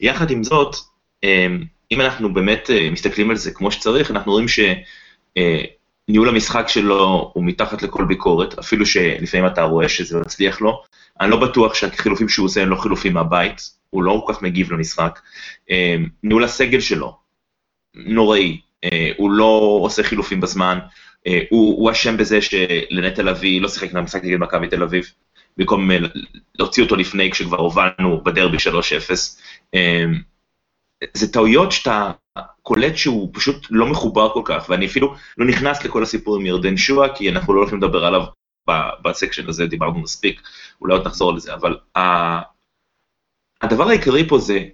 [0.00, 0.76] יחד עם זאת,
[1.24, 7.30] אמ, אם אנחנו באמת אה, מסתכלים על זה כמו שצריך, אנחנו רואים שניהול המשחק שלו
[7.34, 10.82] הוא מתחת לכל ביקורת, אפילו שלפעמים אתה רואה שזה מצליח לו.
[11.20, 14.72] אני לא בטוח שהחילופים שהוא עושה הם לא חילופים מהבית, הוא לא כל כך מגיב
[14.72, 15.20] למשחק.
[15.70, 17.16] אמ, ניהול הסגל שלו,
[17.94, 20.78] נוראי, אה, הוא לא עושה חילופים בזמן,
[21.26, 25.12] אה, הוא אשם בזה שלנטע לביא לא שיחק במשחק נגד מכבי תל אביב.
[25.56, 25.98] במקום אה,
[26.58, 29.80] להוציא אותו לפני כשכבר הובלנו בדרבי 3-0.
[31.14, 32.12] זה טעויות שאתה
[32.62, 36.76] קולט שהוא פשוט לא מחובר כל כך, ואני אפילו לא נכנס לכל הסיפור עם ירדן
[36.76, 38.22] שואה, כי אנחנו לא הולכים לדבר עליו
[39.04, 40.42] בסקשן הזה, דיברנו מספיק,
[40.80, 41.76] אולי עוד נחזור לזה, אבל
[43.62, 44.64] הדבר העיקרי פה זה,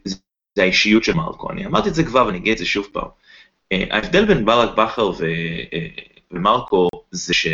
[0.54, 3.08] זה האישיות של מרקו, אני אמרתי את זה כבר ואני אגיד את זה שוב פעם.
[3.72, 5.86] אה, ההבדל בין ברק בכר אה,
[6.30, 7.46] ומרקו זה ש...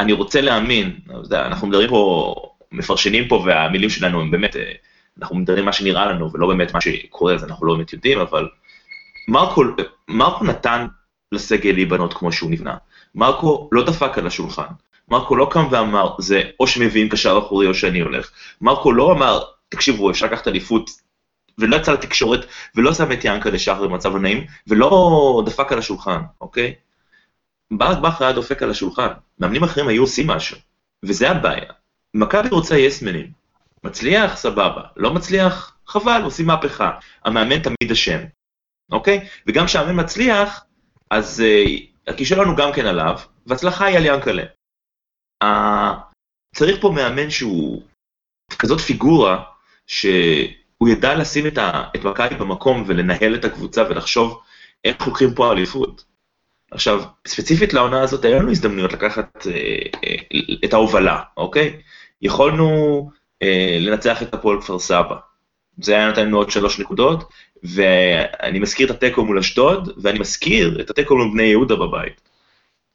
[0.00, 0.98] אני רוצה להאמין,
[1.32, 2.34] אנחנו מדברים פה,
[2.72, 4.72] מפרשנים פה והמילים שלנו הם באמת, אה,
[5.18, 8.48] אנחנו מדברים מה שנראה לנו ולא באמת מה שקורה, אז אנחנו לא באמת יודעים, אבל
[9.28, 9.62] מרקו,
[10.08, 10.86] מרקו נתן
[11.32, 12.76] לסגל להיבנות כמו שהוא נבנה.
[13.14, 14.66] מרקו לא דפק על השולחן.
[15.08, 18.30] מרקו לא קם ואמר, זה או שמביאים קשר אחורי או שאני הולך.
[18.60, 20.90] מרקו לא אמר, תקשיבו, אפשר לקחת אליפות,
[21.58, 26.20] ולא יצא לתקשורת, ולא שם את ינקה לשחר במצב לא נעים, ולא דפק על השולחן,
[26.40, 26.74] אוקיי?
[27.70, 29.08] ברק בכר היה דופק על השולחן,
[29.38, 30.56] מאמנים אחרים היו עושים משהו,
[31.04, 31.72] וזה הבעיה.
[32.14, 33.30] מכבי רוצה יסמנים,
[33.84, 36.90] מצליח, סבבה, לא מצליח, חבל, עושים מהפכה.
[37.24, 38.20] המאמן תמיד אשם,
[38.92, 39.28] אוקיי?
[39.46, 40.64] וגם כשהמאמן מצליח,
[41.10, 44.44] אז uh, הכישלון הוא גם כן עליו, והצלחה היא על ינקלה.
[45.44, 45.46] Uh,
[46.54, 47.82] צריך פה מאמן שהוא
[48.58, 49.42] כזאת פיגורה,
[49.86, 51.58] שהוא ידע לשים את,
[51.96, 54.42] את מכבי במקום ולנהל את הקבוצה ולחשוב
[54.84, 56.04] איך לוקחים פה אליפות.
[56.70, 59.52] עכשיו, ספציפית לעונה הזאת, היה לנו הזדמנויות לקחת אה,
[60.04, 61.82] אה, את ההובלה, אוקיי?
[62.22, 63.16] יכולנו אה,
[63.80, 65.16] לנצח את הפועל כפר סבא.
[65.80, 67.32] זה היה נותן לנו עוד שלוש נקודות,
[67.62, 72.20] ואני מזכיר את התיקו מול אשדוד, ואני מזכיר את התיקו מול בני יהודה בבית.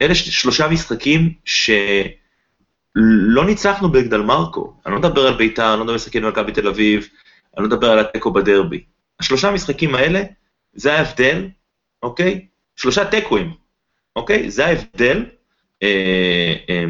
[0.02, 4.74] אלה שלושה משחקים שלא ניצחנו בגדל מרקו.
[4.86, 7.08] אני לא מדבר על ביתר, אני לא מדבר על משחקים במכבי תל אביב,
[7.56, 8.84] אני לא מדבר על התיקו בדרבי.
[9.20, 10.22] השלושה המשחקים האלה,
[10.72, 11.48] זה ההבדל,
[12.02, 12.46] אוקיי?
[12.76, 13.52] שלושה תיקואים,
[14.16, 14.50] אוקיי?
[14.50, 15.24] זה ההבדל,
[15.82, 16.84] אה, אה, אה,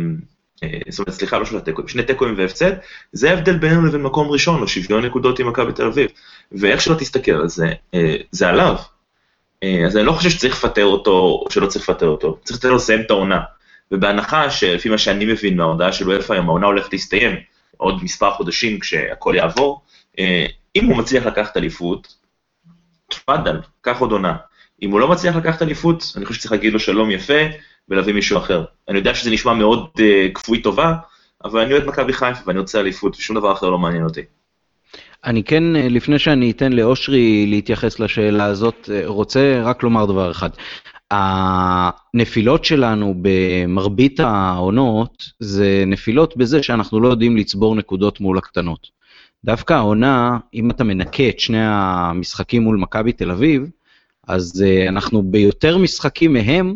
[0.88, 2.72] זאת אומרת, סליחה, לא שלושה תיקואים, שני תיקואים והפסד,
[3.12, 6.10] זה ההבדל בינינו לבין מקום ראשון, או שוויון נקודות עם מכבי תל אביב.
[6.52, 7.72] ואיך שלא תסתכל על זה,
[8.30, 8.76] זה עליו.
[9.86, 12.76] אז אני לא חושב שצריך לפטר אותו, או שלא צריך לפטר אותו, צריך לתת לו
[12.76, 13.40] לסיים את העונה.
[13.90, 17.36] ובהנחה שלפי מה שאני מבין מההודעה של וופא, אם העונה הולכת להסתיים
[17.76, 19.82] עוד מספר חודשים כשהכול יעבור,
[20.76, 22.14] אם הוא מצליח לקחת אליפות,
[23.10, 24.36] תפאדל, קח עוד עונה.
[24.82, 27.42] אם הוא לא מצליח לקחת אליפות, אני חושב שצריך להגיד לו שלום יפה
[27.92, 28.64] ולהביא מישהו אחר.
[28.88, 30.02] אני יודע שזה נשמע מאוד uh,
[30.34, 30.94] כפוי טובה,
[31.44, 34.20] אבל אני אוהד מכבי חיפה ואני רוצה אליפות, ושום דבר אחר לא מעניין אותי.
[35.24, 40.30] אני כן, אה, לפני שאני אתן לאושרי להתייחס לשאלה הזאת, אה, רוצה רק לומר דבר
[40.30, 40.50] אחד.
[41.10, 48.86] הנפילות שלנו במרבית העונות זה נפילות בזה שאנחנו לא יודעים לצבור נקודות מול הקטנות.
[49.44, 53.70] דווקא העונה, אם אתה מנקה את שני המשחקים מול מכבי תל אביב,
[54.28, 56.74] אז אנחנו ביותר משחקים מהם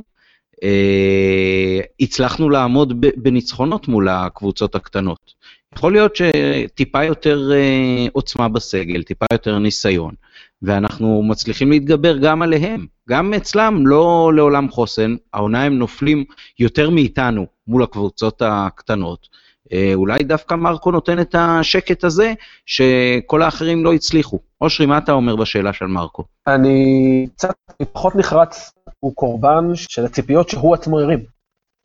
[2.00, 5.34] הצלחנו לעמוד בניצחונות מול הקבוצות הקטנות.
[5.74, 10.14] יכול להיות שטיפה יותר uh, עוצמה בסגל, טיפה יותר ניסיון,
[10.62, 12.86] ואנחנו מצליחים להתגבר גם עליהם.
[13.08, 16.24] גם אצלם לא לעולם חוסן, העונה הם נופלים
[16.58, 19.28] יותר מאיתנו מול הקבוצות הקטנות.
[19.72, 22.32] אה, אולי דווקא מרקו נותן את השקט הזה
[22.66, 24.38] שכל האחרים לא הצליחו.
[24.60, 26.24] אושרי, מה אתה אומר בשאלה של מרקו?
[26.46, 27.54] אני קצת
[27.92, 31.24] פחות נחרץ, הוא קורבן של הציפיות שהוא עצמו הרים.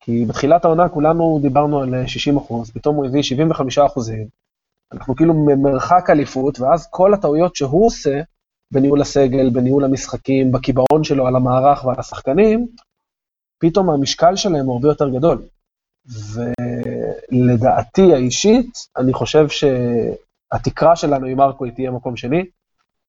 [0.04, 4.28] כי בתחילת העונה כולנו דיברנו על 60 אחוז, פתאום הוא הביא 75 אחוזים.
[4.92, 8.22] אנחנו כאילו ממרחק אליפות, ואז כל הטעויות שהוא עושה,
[8.74, 12.68] בניהול הסגל, בניהול המשחקים, בקיבעון שלו על המערך ועל השחקנים,
[13.60, 15.44] פתאום המשקל שלהם הוא הרבה יותר גדול.
[17.32, 22.46] ולדעתי האישית, אני חושב שהתקרה שלנו עם מרקו היא תהיה מקום שני.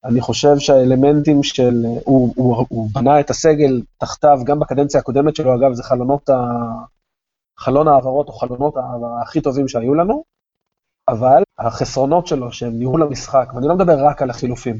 [0.05, 5.55] אני חושב שהאלמנטים של, הוא, הוא, הוא בנה את הסגל תחתיו, גם בקדנציה הקודמת שלו,
[5.55, 6.35] אגב, זה חלונות ה...
[7.59, 8.75] חלון העברות או חלונות
[9.23, 10.25] הכי טובים שהיו לנו,
[11.09, 14.77] אבל החסרונות שלו, שהם ניהול המשחק, ואני לא מדבר רק על החילופים,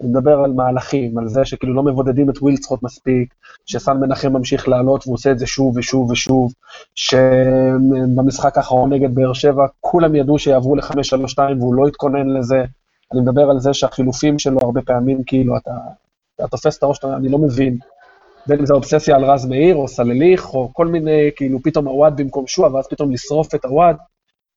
[0.00, 3.34] אני מדבר על מהלכים, על זה שכאילו לא מבודדים את ווילצחוט מספיק,
[3.66, 6.52] שסן מנחם ממשיך לעלות והוא עושה את זה שוב ושוב ושוב,
[6.94, 12.64] שבמשחק האחרון נגד באר שבע כולם ידעו שיעברו ל-5-3-2 והוא לא התכונן לזה.
[13.12, 15.70] אני מדבר על זה שהחילופים שלו הרבה פעמים, כאילו, אתה,
[16.36, 17.78] אתה תופס את הראש, אני לא מבין.
[18.46, 22.16] בין אם זה אובססיה על רז מאיר, או סלליך, או כל מיני, כאילו, פתאום הוואד
[22.16, 23.96] במקום שועה, ואז פתאום לשרוף את הוואד.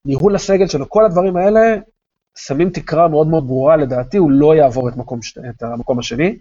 [0.06, 1.60] ניהול הסגל שלו, כל הדברים האלה,
[2.38, 6.38] שמים תקרה מאוד מאוד ברורה, לדעתי הוא לא יעבור את, מקום, את המקום השני.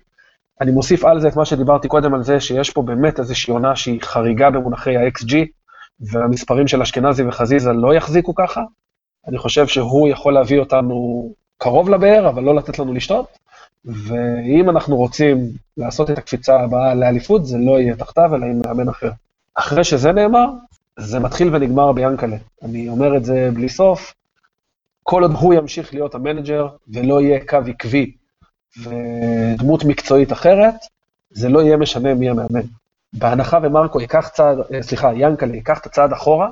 [0.60, 3.76] אני מוסיף על זה את מה שדיברתי קודם על זה, שיש פה באמת איזושהי עונה
[3.76, 5.34] שהיא חריגה במונחי ה-XG,
[6.00, 8.62] והמספרים של אשכנזי וחזיזה לא יחזיקו ככה.
[9.28, 11.28] אני חושב שהוא יכול להביא אותנו
[11.58, 13.26] קרוב לבאר, אבל לא לתת לנו לשתות.
[13.84, 15.38] ואם אנחנו רוצים
[15.76, 19.10] לעשות את הקפיצה הבאה לאליפות, זה לא יהיה תחתיו, אלא עם מאמן אחר.
[19.54, 20.46] אחרי שזה נאמר,
[20.98, 22.36] זה מתחיל ונגמר ביאנקלה.
[22.62, 24.14] אני אומר את זה בלי סוף.
[25.02, 28.12] כל עוד הוא ימשיך להיות המנג'ר ולא יהיה קו עקבי
[28.82, 30.74] ודמות מקצועית אחרת,
[31.30, 32.60] זה לא יהיה משנה מי המאמן.
[33.12, 36.50] בהנחה ומרקו ייקח צעד, אה, סליחה, ינקלה ייקח את הצעד אחורה,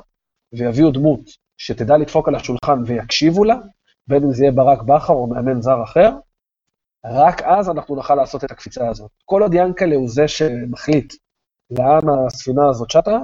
[0.53, 1.21] ויביאו דמות
[1.59, 3.57] שתדע לדפוק על השולחן ויקשיבו לה,
[4.09, 6.11] בין אם זה יהיה ברק בכר או מאמן זר אחר,
[7.05, 9.11] רק אז אנחנו נוכל לעשות את הקפיצה הזאת.
[9.25, 11.15] כל עוד ינקלה הוא זה שמחליט
[11.71, 13.19] לאן הספינה הזאת שטה,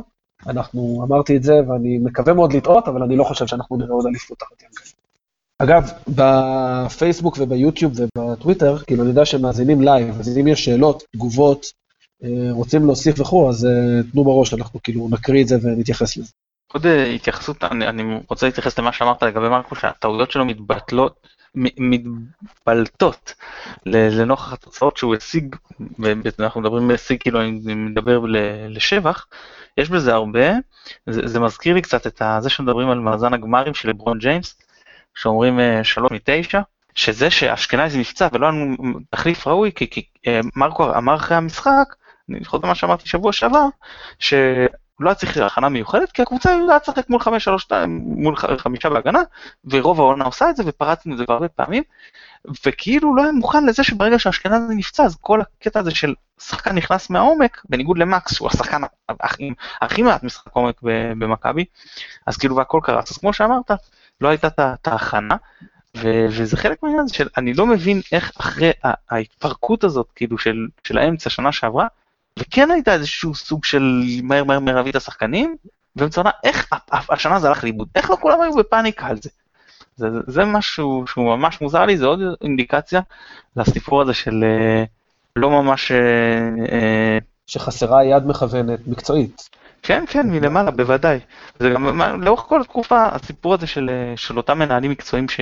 [0.47, 4.07] אנחנו, אמרתי את זה, ואני מקווה מאוד לטעות, אבל אני לא חושב שאנחנו נראה עוד
[4.07, 4.91] אליפות תחת ינקלה.
[5.59, 11.67] אגב, בפייסבוק וביוטיוב ובטוויטר, כאילו אני יודע שהם מאזינים לייב, אז אם יש שאלות, תגובות,
[12.25, 16.33] אה, רוצים להוסיף וכו', אז אה, תנו בראש, אנחנו כאילו נקריא את זה ונתייחס לזה.
[16.77, 23.35] עוד אה, התייחסות, אני, אני רוצה להתייחס למה שאמרת לגבי מרקו, שהטעויות שלו מתבטלות, מתבלטות
[23.87, 25.57] לנוכח התוצאות שהוא השיג,
[26.39, 28.21] ואנחנו מדברים בהשיג, כאילו אני מדבר
[28.69, 29.27] לשבח,
[29.79, 30.51] יש בזה הרבה,
[31.07, 34.59] זה, זה מזכיר לי קצת את זה שמדברים על מאזן הגמרים של לברון ג'יימס,
[35.15, 36.61] שאומרים אה, שלוש מתשע,
[36.95, 38.65] שזה שאשכנזי נפצע ולא היה
[39.11, 41.95] תחליף ראוי, כי, כי אה, מרקו אמר אחרי המשחק,
[42.31, 43.67] אני חוזר למה שאמרתי שבוע שעבר,
[44.97, 48.37] שהוא לא היה צריך הכנה מיוחדת, כי הקבוצה יודעת לשחק מול חמש, שלוש, שתיים, מול
[48.37, 49.23] חמישה בהגנה,
[49.65, 51.83] ורוב העונה עושה את זה, ופרצנו את זה הרבה פעמים,
[52.67, 57.11] וכאילו לא היה מוכן לזה שברגע שאשכנזי נפצע, אז כל הקטע הזה של שחקן נכנס
[57.11, 59.51] מהעומק, בניגוד למקס, שהוא השחקן הכי,
[59.83, 60.81] הכי מעט משחק עומק
[61.19, 61.65] במכבי,
[62.27, 63.11] אז כאילו והכל קרס.
[63.11, 63.71] אז כמו שאמרת,
[64.21, 65.37] לא הייתה את ההכנה,
[66.31, 68.71] וזה חלק מהעניין הזה של אני לא מבין איך אחרי
[69.11, 71.87] ההתפרקות הזאת, כאילו של, של האמצע שנה שעברה,
[72.39, 75.57] וכן הייתה איזשהו סוג של מהר מהר מהר להביא את השחקנים,
[75.97, 76.69] ובאמצע איך
[77.11, 79.31] השנה זה הלך לאיבוד, איך לא כולם היו בפאניקה על זה.
[79.97, 83.01] זה, זה משהו שהוא ממש מוזר לי, זה עוד אינדיקציה
[83.57, 84.85] לסיפור הזה של אה,
[85.37, 85.93] לא ממש...
[85.93, 85.99] אה,
[86.73, 89.49] אה, שחסרה יד מכוונת מקצועית.
[89.83, 91.19] כן, כן, מלמעלה, בוודאי.
[91.59, 95.41] זה גם לאורך כל התקופה, הסיפור הזה של, של אותם מנהלים מקצועיים ש,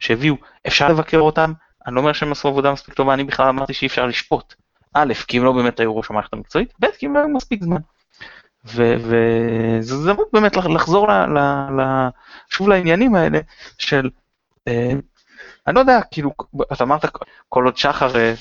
[0.00, 0.34] שהביאו,
[0.66, 1.52] אפשר לבקר אותם,
[1.86, 4.54] אני לא אומר שהם עשו עבודה מספיק טובה, אני בכלל אמרתי שאי אפשר לשפוט.
[4.96, 7.62] א', כי הם לא באמת היו ראש המערכת המקצועית, ב', כי הם לא היו מספיק
[7.62, 7.80] זמן.
[8.64, 11.38] וזה הזדמנות באמת לחזור ל, ל,
[11.80, 12.08] ל,
[12.50, 13.38] שוב לעניינים האלה
[13.78, 14.10] של,
[14.68, 14.92] אה,
[15.66, 16.30] אני לא יודע, כאילו,
[16.72, 17.04] אתה אמרת
[17.48, 18.34] כל עוד שחר אה,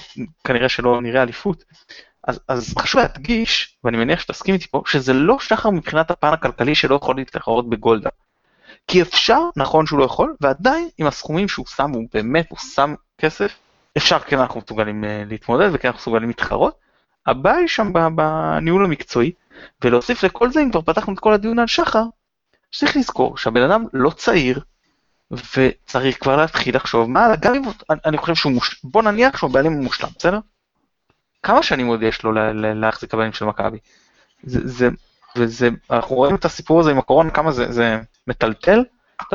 [0.43, 1.63] כנראה שלא נראה אליפות,
[2.27, 6.75] אז, אז חשוב להדגיש, ואני מניח שתסכים איתי פה, שזה לא שחר מבחינת הפן הכלכלי
[6.75, 8.09] שלא יכול להתחרות בגולדה.
[8.87, 12.95] כי אפשר, נכון שהוא לא יכול, ועדיין עם הסכומים שהוא שם, הוא באמת, הוא שם
[13.17, 13.57] כסף,
[13.97, 16.79] אפשר, כן אנחנו מסוגלים uh, להתמודד וכן אנחנו מסוגלים להתחרות,
[17.27, 19.31] הבעיה היא שם בניהול המקצועי,
[19.83, 22.03] ולהוסיף לכל זה, אם כבר פתחנו את כל הדיון על שחר,
[22.75, 24.59] צריך לזכור שהבן אדם לא צעיר,
[25.31, 27.61] וצריך כבר להתחיל לחשוב מה, גם אם
[28.05, 28.79] אני- חושב שהוא מוש...
[28.83, 30.39] בוא נניח שהוא בעלים מושלם, בסדר?
[31.43, 33.77] כמה שנים עוד יש לו להחזיק הבעלים של מכבי?
[34.43, 34.89] זה, זה,
[35.37, 38.83] וזה, אנחנו רואים את הסיפור הזה עם הקורונה, כמה זה, זה מטלטל.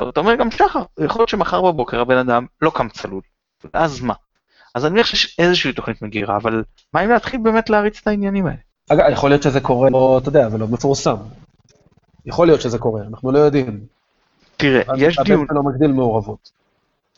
[0.08, 3.22] אתה אומר גם שחר, יכול להיות שמחר בבוקר הבן אדם לא קם צלול,
[3.74, 4.14] ואז מה?
[4.74, 6.64] אז אני מניח שיש איזושהי תוכנית מגירה, אבל
[6.94, 8.58] מה אם להתחיל באמת להריץ את העניינים האלה?
[8.88, 11.16] אגב, יכול להיות שזה קורה, לא, אתה יודע, ולא מפורסם.
[12.26, 13.80] יכול להיות שזה קורה, אנחנו לא יודעים.
[14.56, 16.50] תראה, יש דיון, הבן שלו מגדיל מעורבות.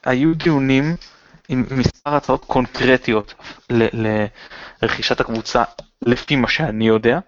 [0.04, 0.96] היו דיונים
[1.48, 3.34] עם מספר הצעות קונקרטיות
[3.70, 4.06] ל-
[4.82, 5.64] לרכישת הקבוצה,
[6.02, 7.18] לפי מה שאני יודע,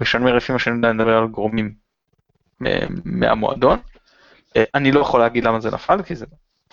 [0.00, 1.74] וכשאני אומר לפי מה שאני יודע, אני מדבר על גורמים
[2.66, 3.78] אה, מהמועדון.
[4.56, 6.26] אה, אני לא יכול להגיד למה זה נפל, כי זה...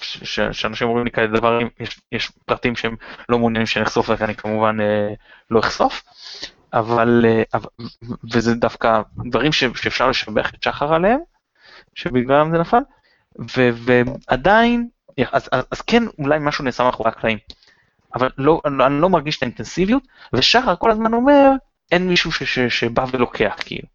[0.04, 2.96] שאנשים אומרים לי כאלה דברים, יש, יש פרטים שהם
[3.30, 5.14] לא מעוניינים שנחשוף ואני כמובן אה,
[5.52, 6.04] לא אחשוף,
[6.74, 7.60] אבל, אה,
[8.34, 11.20] וזה דווקא דברים ש, שאפשר לשבח את שחר עליהם,
[11.96, 12.82] שבגללם זה נפל,
[13.40, 14.88] ו, ועדיין,
[15.32, 17.38] אז, אז, אז כן אולי משהו נעשה מאחורי הקלעים,
[18.16, 21.50] אבל לא, אני לא מרגיש את האינטנסיביות, ושחר כל הזמן אומר,
[21.92, 23.88] אין מישהו ש, ש, שבא ולוקח כאילו.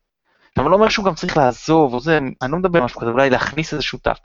[0.56, 3.10] אבל אני לא אומר שהוא גם צריך לעזוב, או זה, אני לא מדבר משהו כזה,
[3.10, 4.18] אולי להכניס איזה שותף.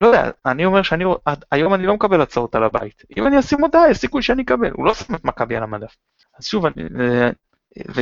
[0.00, 1.04] לא יודע, אני אומר שאני,
[1.50, 3.02] היום אני לא מקבל הצעות על הבית.
[3.16, 4.70] אם אני אשים הודעה, יש סיכוי שאני אקבל.
[4.72, 5.96] הוא לא שם את מכבי על המדף.
[6.38, 6.74] אז שוב, אני...
[7.00, 7.30] אה,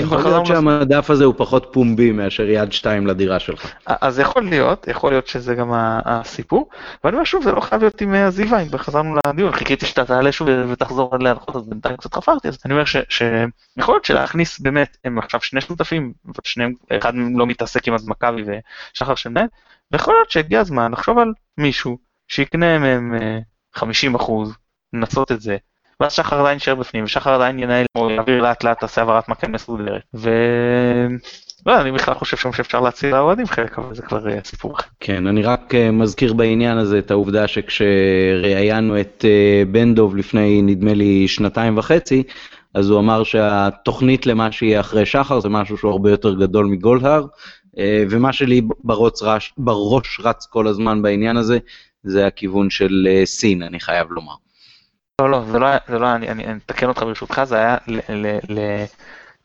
[0.01, 3.72] יכול להיות שהמדף הזה הוא פחות פומבי מאשר יד שתיים לדירה שלך.
[3.86, 6.68] אז יכול להיות, יכול להיות שזה גם הסיפור,
[7.05, 10.05] ואני אומר שוב, זה לא חייב להיות עם אה, עזיבה, אם חזרנו לדיון, חיכיתי שאתה
[10.05, 14.97] תעלה שוב ותחזור להנחות, אז בינתיים קצת חפרתי, אז אני אומר שיכול להיות שלהכניס באמת,
[15.05, 16.12] הם עכשיו שני שותפים,
[16.44, 18.42] שניהם, אחד לא מתעסק עם אז מכבי
[18.94, 19.47] ושחר שמנהל,
[19.93, 23.39] ויכול להיות שהגיע הזמן לחשוב על מישהו שיקנה מהם אה,
[23.74, 24.55] 50 אחוז,
[24.93, 25.57] לנסות את זה,
[26.01, 29.49] ואז שחר עדיין יישאר בפנים, ושחר עדיין ינהל, או יעביר לאט לאט, תעשה העברת מקל
[29.49, 30.30] מסודרת, ו...
[31.66, 34.89] לא, אני בכלל חושב שם שאפשר להציע לאוהדים חלק, אבל זה כבר אה, סיפור אחר.
[35.01, 40.62] כן, אני רק אה, מזכיר בעניין הזה את העובדה שכשראיינו את אה, בן דוב לפני
[40.62, 42.22] נדמה לי שנתיים וחצי,
[42.74, 47.22] אז הוא אמר שהתוכנית למה שיהיה אחרי שחר זה משהו שהוא הרבה יותר גדול מגולדהר,
[47.22, 47.26] אה,
[48.11, 51.59] ומה שלי בראש, רש, בראש רץ כל הזמן בעניין הזה,
[52.03, 54.35] זה הכיוון של אה, סין, אני חייב לומר.
[55.20, 57.57] לא, לא, זה לא היה, זה לא היה, אני, אני, אני אתקן אותך ברשותך, זה
[57.57, 58.85] היה ל, ל, ל,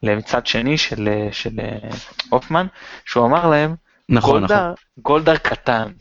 [0.03, 1.89] למצד שני של, של אה,
[2.29, 2.67] הופמן,
[3.05, 3.75] שהוא אמר להם,
[4.09, 5.91] נכון, נכון, גולדהר, גולדהר קטן.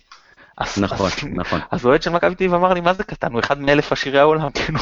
[0.59, 1.61] אז, נכון, אז, נכון.
[1.71, 3.33] אז אוהד של מכבי תל אביב אמר לי, מה זה קטן?
[3.33, 4.79] הוא אחד מאלף עשירי העולם, כאילו,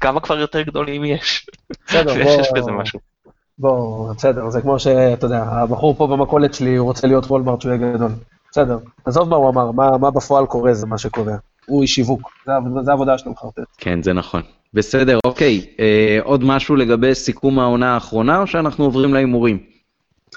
[0.00, 1.46] כמה כבר יותר גדולים יש?
[1.86, 2.60] בסדר, יש בוא...
[2.60, 3.13] בזה משהו.
[3.58, 7.72] בוא, בסדר, זה כמו שאתה יודע, הבחור פה במכולת שלי, הוא רוצה להיות וולמרט שהוא
[7.74, 8.10] יהיה גדול.
[8.50, 11.36] בסדר, עזוב מה הוא אמר, מה, מה בפועל קורה זה מה שקובע.
[11.66, 12.52] הוא איש שיווק, זה,
[12.84, 13.62] זה העבודה שלו מחרטט.
[13.78, 14.42] כן, זה נכון.
[14.74, 15.66] בסדר, אוקיי.
[15.80, 19.58] אה, עוד משהו לגבי סיכום העונה האחרונה, או שאנחנו עוברים להימורים?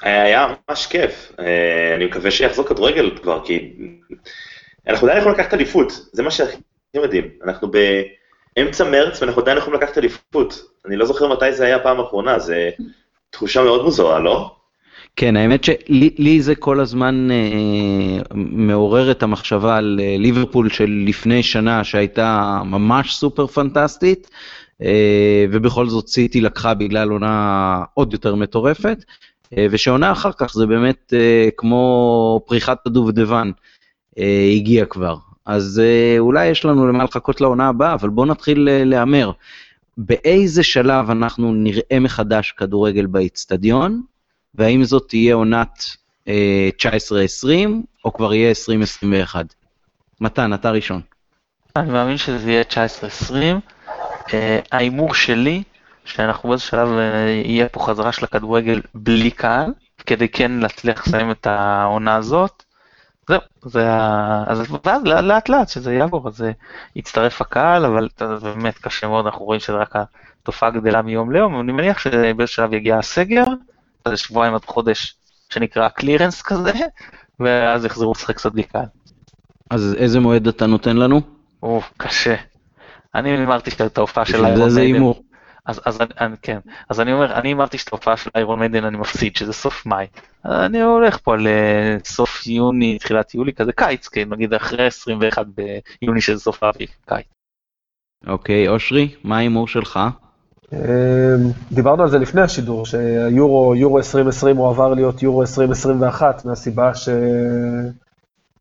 [0.02, 3.74] היה ממש כיף, אה, אני מקווה שיחזור כדורגל כבר, כי
[4.88, 6.58] אנחנו עדיין יכולים לקחת אליפות, זה מה שהכי
[6.96, 7.72] מדהים, אנחנו
[8.58, 12.40] באמצע מרץ ואנחנו עדיין יכולים לקחת אליפות, אני לא זוכר מתי זה היה הפעם האחרונה,
[12.40, 12.70] זה
[13.30, 14.52] תחושה מאוד מוזרה, לא?
[15.16, 21.04] כן, האמת שלי לי זה כל הזמן אה, מעורר את המחשבה על אה, ליברפול של
[21.08, 24.30] לפני שנה שהייתה ממש סופר פנטסטית,
[24.82, 28.98] אה, ובכל זאת סיטי לקחה בגלל עונה עוד יותר מטורפת,
[29.58, 33.52] אה, ושעונה אחר כך זה באמת אה, כמו פריחת הדובדבן,
[34.20, 35.16] אה, הגיע כבר.
[35.46, 39.32] אז אה, אולי יש לנו למה לחכות לעונה הבאה, אבל בואו נתחיל אה, להמר.
[39.98, 44.02] באיזה שלב אנחנו נראה מחדש כדורגל באיצטדיון,
[44.56, 45.84] והאם זאת תהיה עונת
[46.28, 46.70] אה,
[47.44, 47.48] 19-20,
[48.06, 49.54] או כבר יהיה 2021?
[50.22, 51.02] מתן, אתה ראשון.
[51.76, 53.34] אני מאמין שזה יהיה 19-20.
[54.34, 54.60] אה,
[55.16, 55.64] שלי,
[56.06, 59.72] שאנחנו באיזה שלב אה, יהיה פה חזרה של הכדורגל בלי קהל,
[60.06, 62.64] כדי כן להצליח לסיים את העונה הזאת.
[63.28, 64.44] זהו, זה ה...
[64.48, 66.52] אז ואז לאט לאט לאט שזה יעבור, אז אה,
[66.96, 71.60] יצטרף הקהל, אבל זה באמת קשה מאוד, אנחנו רואים שזה רק התופעה גדלה מיום ליום,
[71.60, 73.44] אני מניח שבאיזה שלב יגיע הסגר,
[74.06, 75.16] איזה שבועיים עד חודש
[75.50, 76.72] שנקרא קלירנס כזה,
[77.40, 78.86] ואז יחזרו לשחק קצת בלי קהל.
[79.70, 81.22] אז איזה מועד אתה נותן לנו?
[81.64, 82.36] או, קשה.
[83.16, 84.94] אני הימרתי את ההופעה של זה איירון זה מיידן.
[84.94, 85.24] הימור.
[85.68, 86.60] אז, אז אני, אני, כן,
[86.90, 90.06] אז אני אומר, אני הימרתי שאת ההופעה של איירון מיידן אני מפסיד, שזה סוף מאי.
[90.46, 91.48] אני הולך פה על
[92.06, 95.46] סוף יוני, תחילת יולי, כזה קיץ, כן, נגיד אחרי 21
[96.02, 97.26] ביוני שזה סוף האביב, קיץ.
[98.28, 100.00] אוקיי, אושרי, מה ההימור שלך?
[100.74, 100.80] אמ,
[101.72, 106.92] דיברנו על זה לפני השידור, שהיורו, יורו 2020 הוא עבר להיות יורו 2021, מהסיבה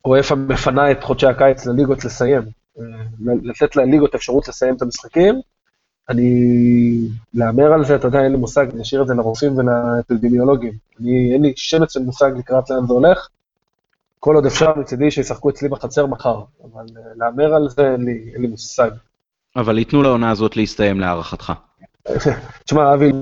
[0.04, 2.42] שאוהפה מפנה את חודשי הקיץ לליגות לסיים.
[2.78, 2.84] אמ,
[3.42, 5.40] לתת לליגות אפשרות לסיים את המשחקים,
[6.08, 10.72] אני, להמר על זה, אתה יודע, אין לי מושג, נשאיר את זה לרופאים ולאפידמיולוגים.
[11.00, 13.28] אני, אין לי שמץ של מושג לקראת לאן זה הולך.
[14.20, 18.30] כל עוד אפשר מצידי שישחקו אצלי בחצר מחר, אבל אה, להמר על זה אין לי,
[18.34, 18.90] אין לי מושג.
[19.56, 21.52] אבל ייתנו לעונה הזאת להסתיים להערכתך.
[22.64, 23.12] תשמע, אבי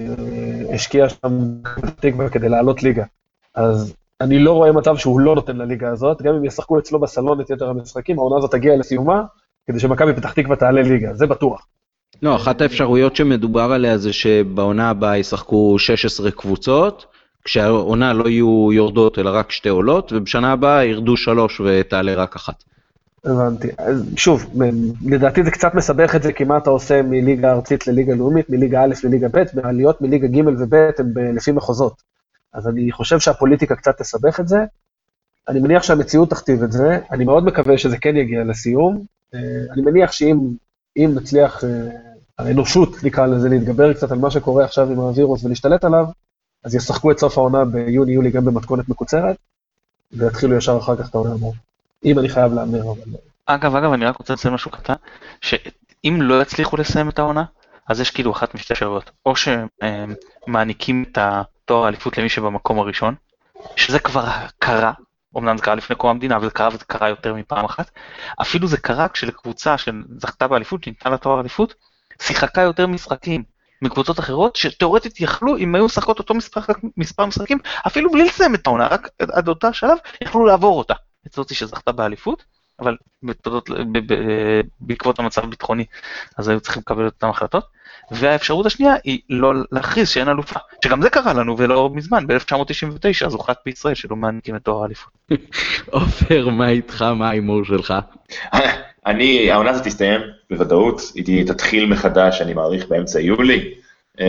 [0.00, 3.04] אה, השקיע שם בתקווה כדי לעלות ליגה.
[3.54, 7.40] אז אני לא רואה מצב שהוא לא נותן לליגה הזאת, גם אם ישחקו אצלו בסלון
[7.40, 9.22] את יתר המשחקים, העונה הזאת תגיע לסיומה,
[9.66, 11.66] כדי שמכבי פתח תקווה תעלה ליגה, זה בטוח.
[12.22, 17.06] לא, אחת האפשרויות שמדובר עליה זה שבעונה הבאה ישחקו 16 קבוצות,
[17.44, 22.64] כשהעונה לא יהיו יורדות אלא רק שתי עולות, ובשנה הבאה ירדו שלוש ותעלה רק אחת.
[23.24, 23.68] הבנתי.
[24.16, 24.60] שוב,
[25.06, 28.82] לדעתי זה קצת מסבך את זה, כי מה אתה עושה מליגה ארצית לליגה לאומית, מליגה
[28.82, 32.02] א' לליגה ב', והעליות מליגה ג' וב' הן לפי מחוזות.
[32.52, 34.58] אז אני חושב שהפוליטיקה קצת תסבך את זה.
[35.48, 39.04] אני מניח שהמציאות תכתיב את זה, אני מאוד מקווה שזה כן יגיע לסיום.
[39.34, 39.40] אה,
[39.72, 40.38] אני מניח שאם
[40.96, 41.68] נצליח, אה,
[42.38, 46.04] האנושות נקרא לזה, להתגבר קצת על מה שקורה עכשיו עם הווירוס ולהשתלט עליו,
[46.64, 49.36] אז ישחקו את סוף העונה ביוני-יולי גם במתכונת מקוצרת,
[50.12, 51.50] ויתחילו ישר אחר כך את העונה הבאה.
[52.04, 53.18] אם אני חייב להמר, אבל...
[53.46, 54.94] אגב, אגב, אני רק רוצה לציין משהו קטן,
[55.40, 57.44] שאם לא יצליחו לסיים את העונה,
[57.88, 63.14] אז יש כאילו אחת משתי אפשרויות, או שמעניקים את התואר האליפות למי שבמקום הראשון,
[63.76, 64.28] שזה כבר
[64.58, 64.92] קרה,
[65.36, 67.90] אמנם זה קרה לפני קום המדינה, אבל זה קרה וזה קרה יותר מפעם אחת,
[68.42, 71.74] אפילו זה קרה כשלקבוצה שזכתה באליפות, שניתן לה תואר אליפות,
[72.22, 73.42] שיחקה יותר משחקים
[73.82, 76.60] מקבוצות אחרות שתאורטית יכלו, אם היו משחקות אותו מספר,
[76.96, 80.94] מספר משחקים, אפילו בלי לסיים את העונה, רק עד אותה שלב, יכלו לעבור אותה.
[81.26, 82.44] את זאתי שזכתה באליפות,
[82.80, 83.70] אבל בתודות,
[84.80, 85.84] בעקבות המצב הביטחוני,
[86.38, 87.64] אז היו צריכים לקבל את אותן החלטות.
[88.10, 93.32] והאפשרות השנייה היא לא להכריז שאין אלופה, שגם זה קרה לנו ולא מזמן, ב-1999, אז
[93.32, 95.12] הוחלט בישראל שלא מעניקים את תואר האליפות.
[95.90, 97.02] עופר, מה איתך?
[97.02, 97.94] מה ההימור שלך?
[99.06, 103.74] אני, העונה הזאת תסתיים בוודאות, היא תתחיל מחדש, אני מעריך באמצע יולי.
[104.20, 104.24] אמ,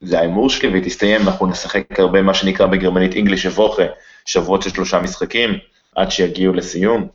[0.00, 3.82] זה ההימור שלי, והיא תסתיים, אנחנו נשחק הרבה מה שנקרא בגרמנית English אבוכה,
[4.24, 5.50] שבועות של שלושה משחקים,
[5.96, 7.08] עד שיגיעו לסיום.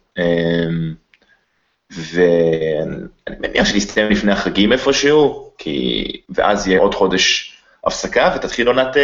[1.92, 6.06] ואני מניח שנסתיים לפני החגים איפשהו, כי...
[6.30, 7.56] ואז יהיה עוד חודש
[7.86, 8.98] הפסקה ותתחיל עונת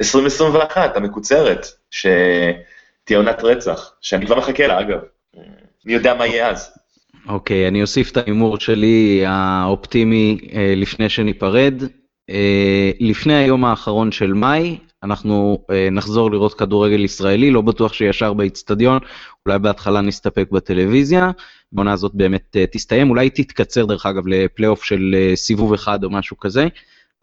[0.00, 4.98] 2021 אה, המקוצרת, שתהיה עונת רצח, שאני כבר מחכה לה אגב.
[5.84, 6.70] מי יודע מה יהיה אז.
[7.28, 11.82] אוקיי, okay, אני אוסיף את ההימור שלי האופטימי אה, לפני שניפרד.
[12.30, 18.32] אה, לפני היום האחרון של מאי, אנחנו אה, נחזור לראות כדורגל ישראלי, לא בטוח שישר
[18.32, 18.98] באיצטדיון,
[19.46, 21.30] אולי בהתחלה נסתפק בטלוויזיה.
[21.76, 26.10] העונה הזאת באמת אה, תסתיים, אולי תתקצר דרך אגב לפלייאוף של אה, סיבוב אחד או
[26.10, 26.66] משהו כזה,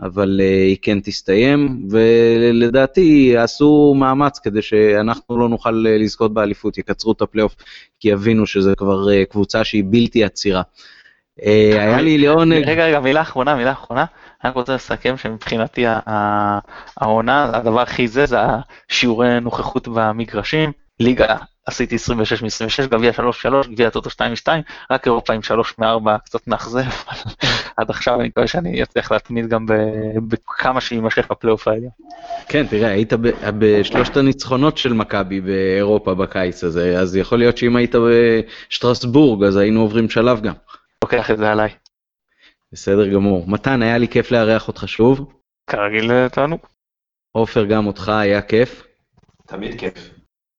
[0.01, 7.11] אבל אה, היא כן תסתיים, ולדעתי יעשו מאמץ כדי שאנחנו לא נוכל לזכות באליפות, יקצרו
[7.11, 7.55] את הפלייאוף,
[7.99, 10.61] כי יבינו שזה כבר קבוצה שהיא בלתי עצירה.
[11.37, 12.63] היה לי לעונג...
[12.67, 14.05] רגע, רגע, מילה אחרונה, מילה אחרונה.
[14.43, 15.85] אני רק רוצה לסכם שמבחינתי
[16.97, 18.37] העונה, הדבר הכי זה, זה
[18.89, 20.71] השיעורי נוכחות במגרשים.
[20.99, 24.47] ליגה עשיתי 26 מ-26, גביע 3-3, גביע טוטו 2-2,
[24.91, 26.81] רק אירופה עם 3 מ-4 קצת מאכזב,
[27.77, 29.65] עד עכשיו אני מקווה שאני אצליח להתמיד גם
[30.27, 31.91] בכמה שיימשך הפלייאוף העליון.
[32.47, 33.13] כן, תראה, היית
[33.59, 37.95] בשלושת הניצחונות של מכבי באירופה בקיץ הזה, אז יכול להיות שאם היית
[38.69, 40.53] בשטרסבורג, אז היינו עוברים שלב גם.
[41.03, 41.69] לוקח את זה עליי.
[42.75, 43.43] בסדר גמור.
[43.47, 45.33] מתן, היה לי כיף לארח אותך שוב.
[45.69, 46.59] כרגיל תענוג.
[47.31, 48.83] עופר, גם אותך היה כיף.
[49.47, 50.09] תמיד כיף.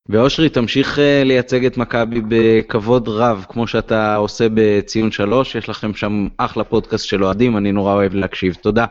[0.08, 5.94] ואושרי, תמשיך אה, לייצג את מכבי בכבוד רב, כמו שאתה עושה בציון שלוש, יש לכם
[5.94, 8.54] שם אחלה פודקאסט של אוהדים, אני נורא אוהב להקשיב.
[8.54, 8.86] תודה.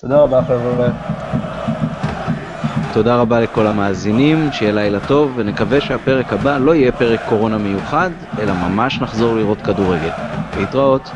[0.00, 0.88] תודה רבה, חבר'ה.
[2.94, 8.10] תודה רבה לכל המאזינים, שיהיה לילה טוב, ונקווה שהפרק הבא לא יהיה פרק קורונה מיוחד,
[8.38, 10.12] אלא ממש נחזור לראות כדורגל.
[10.56, 11.10] להתראות.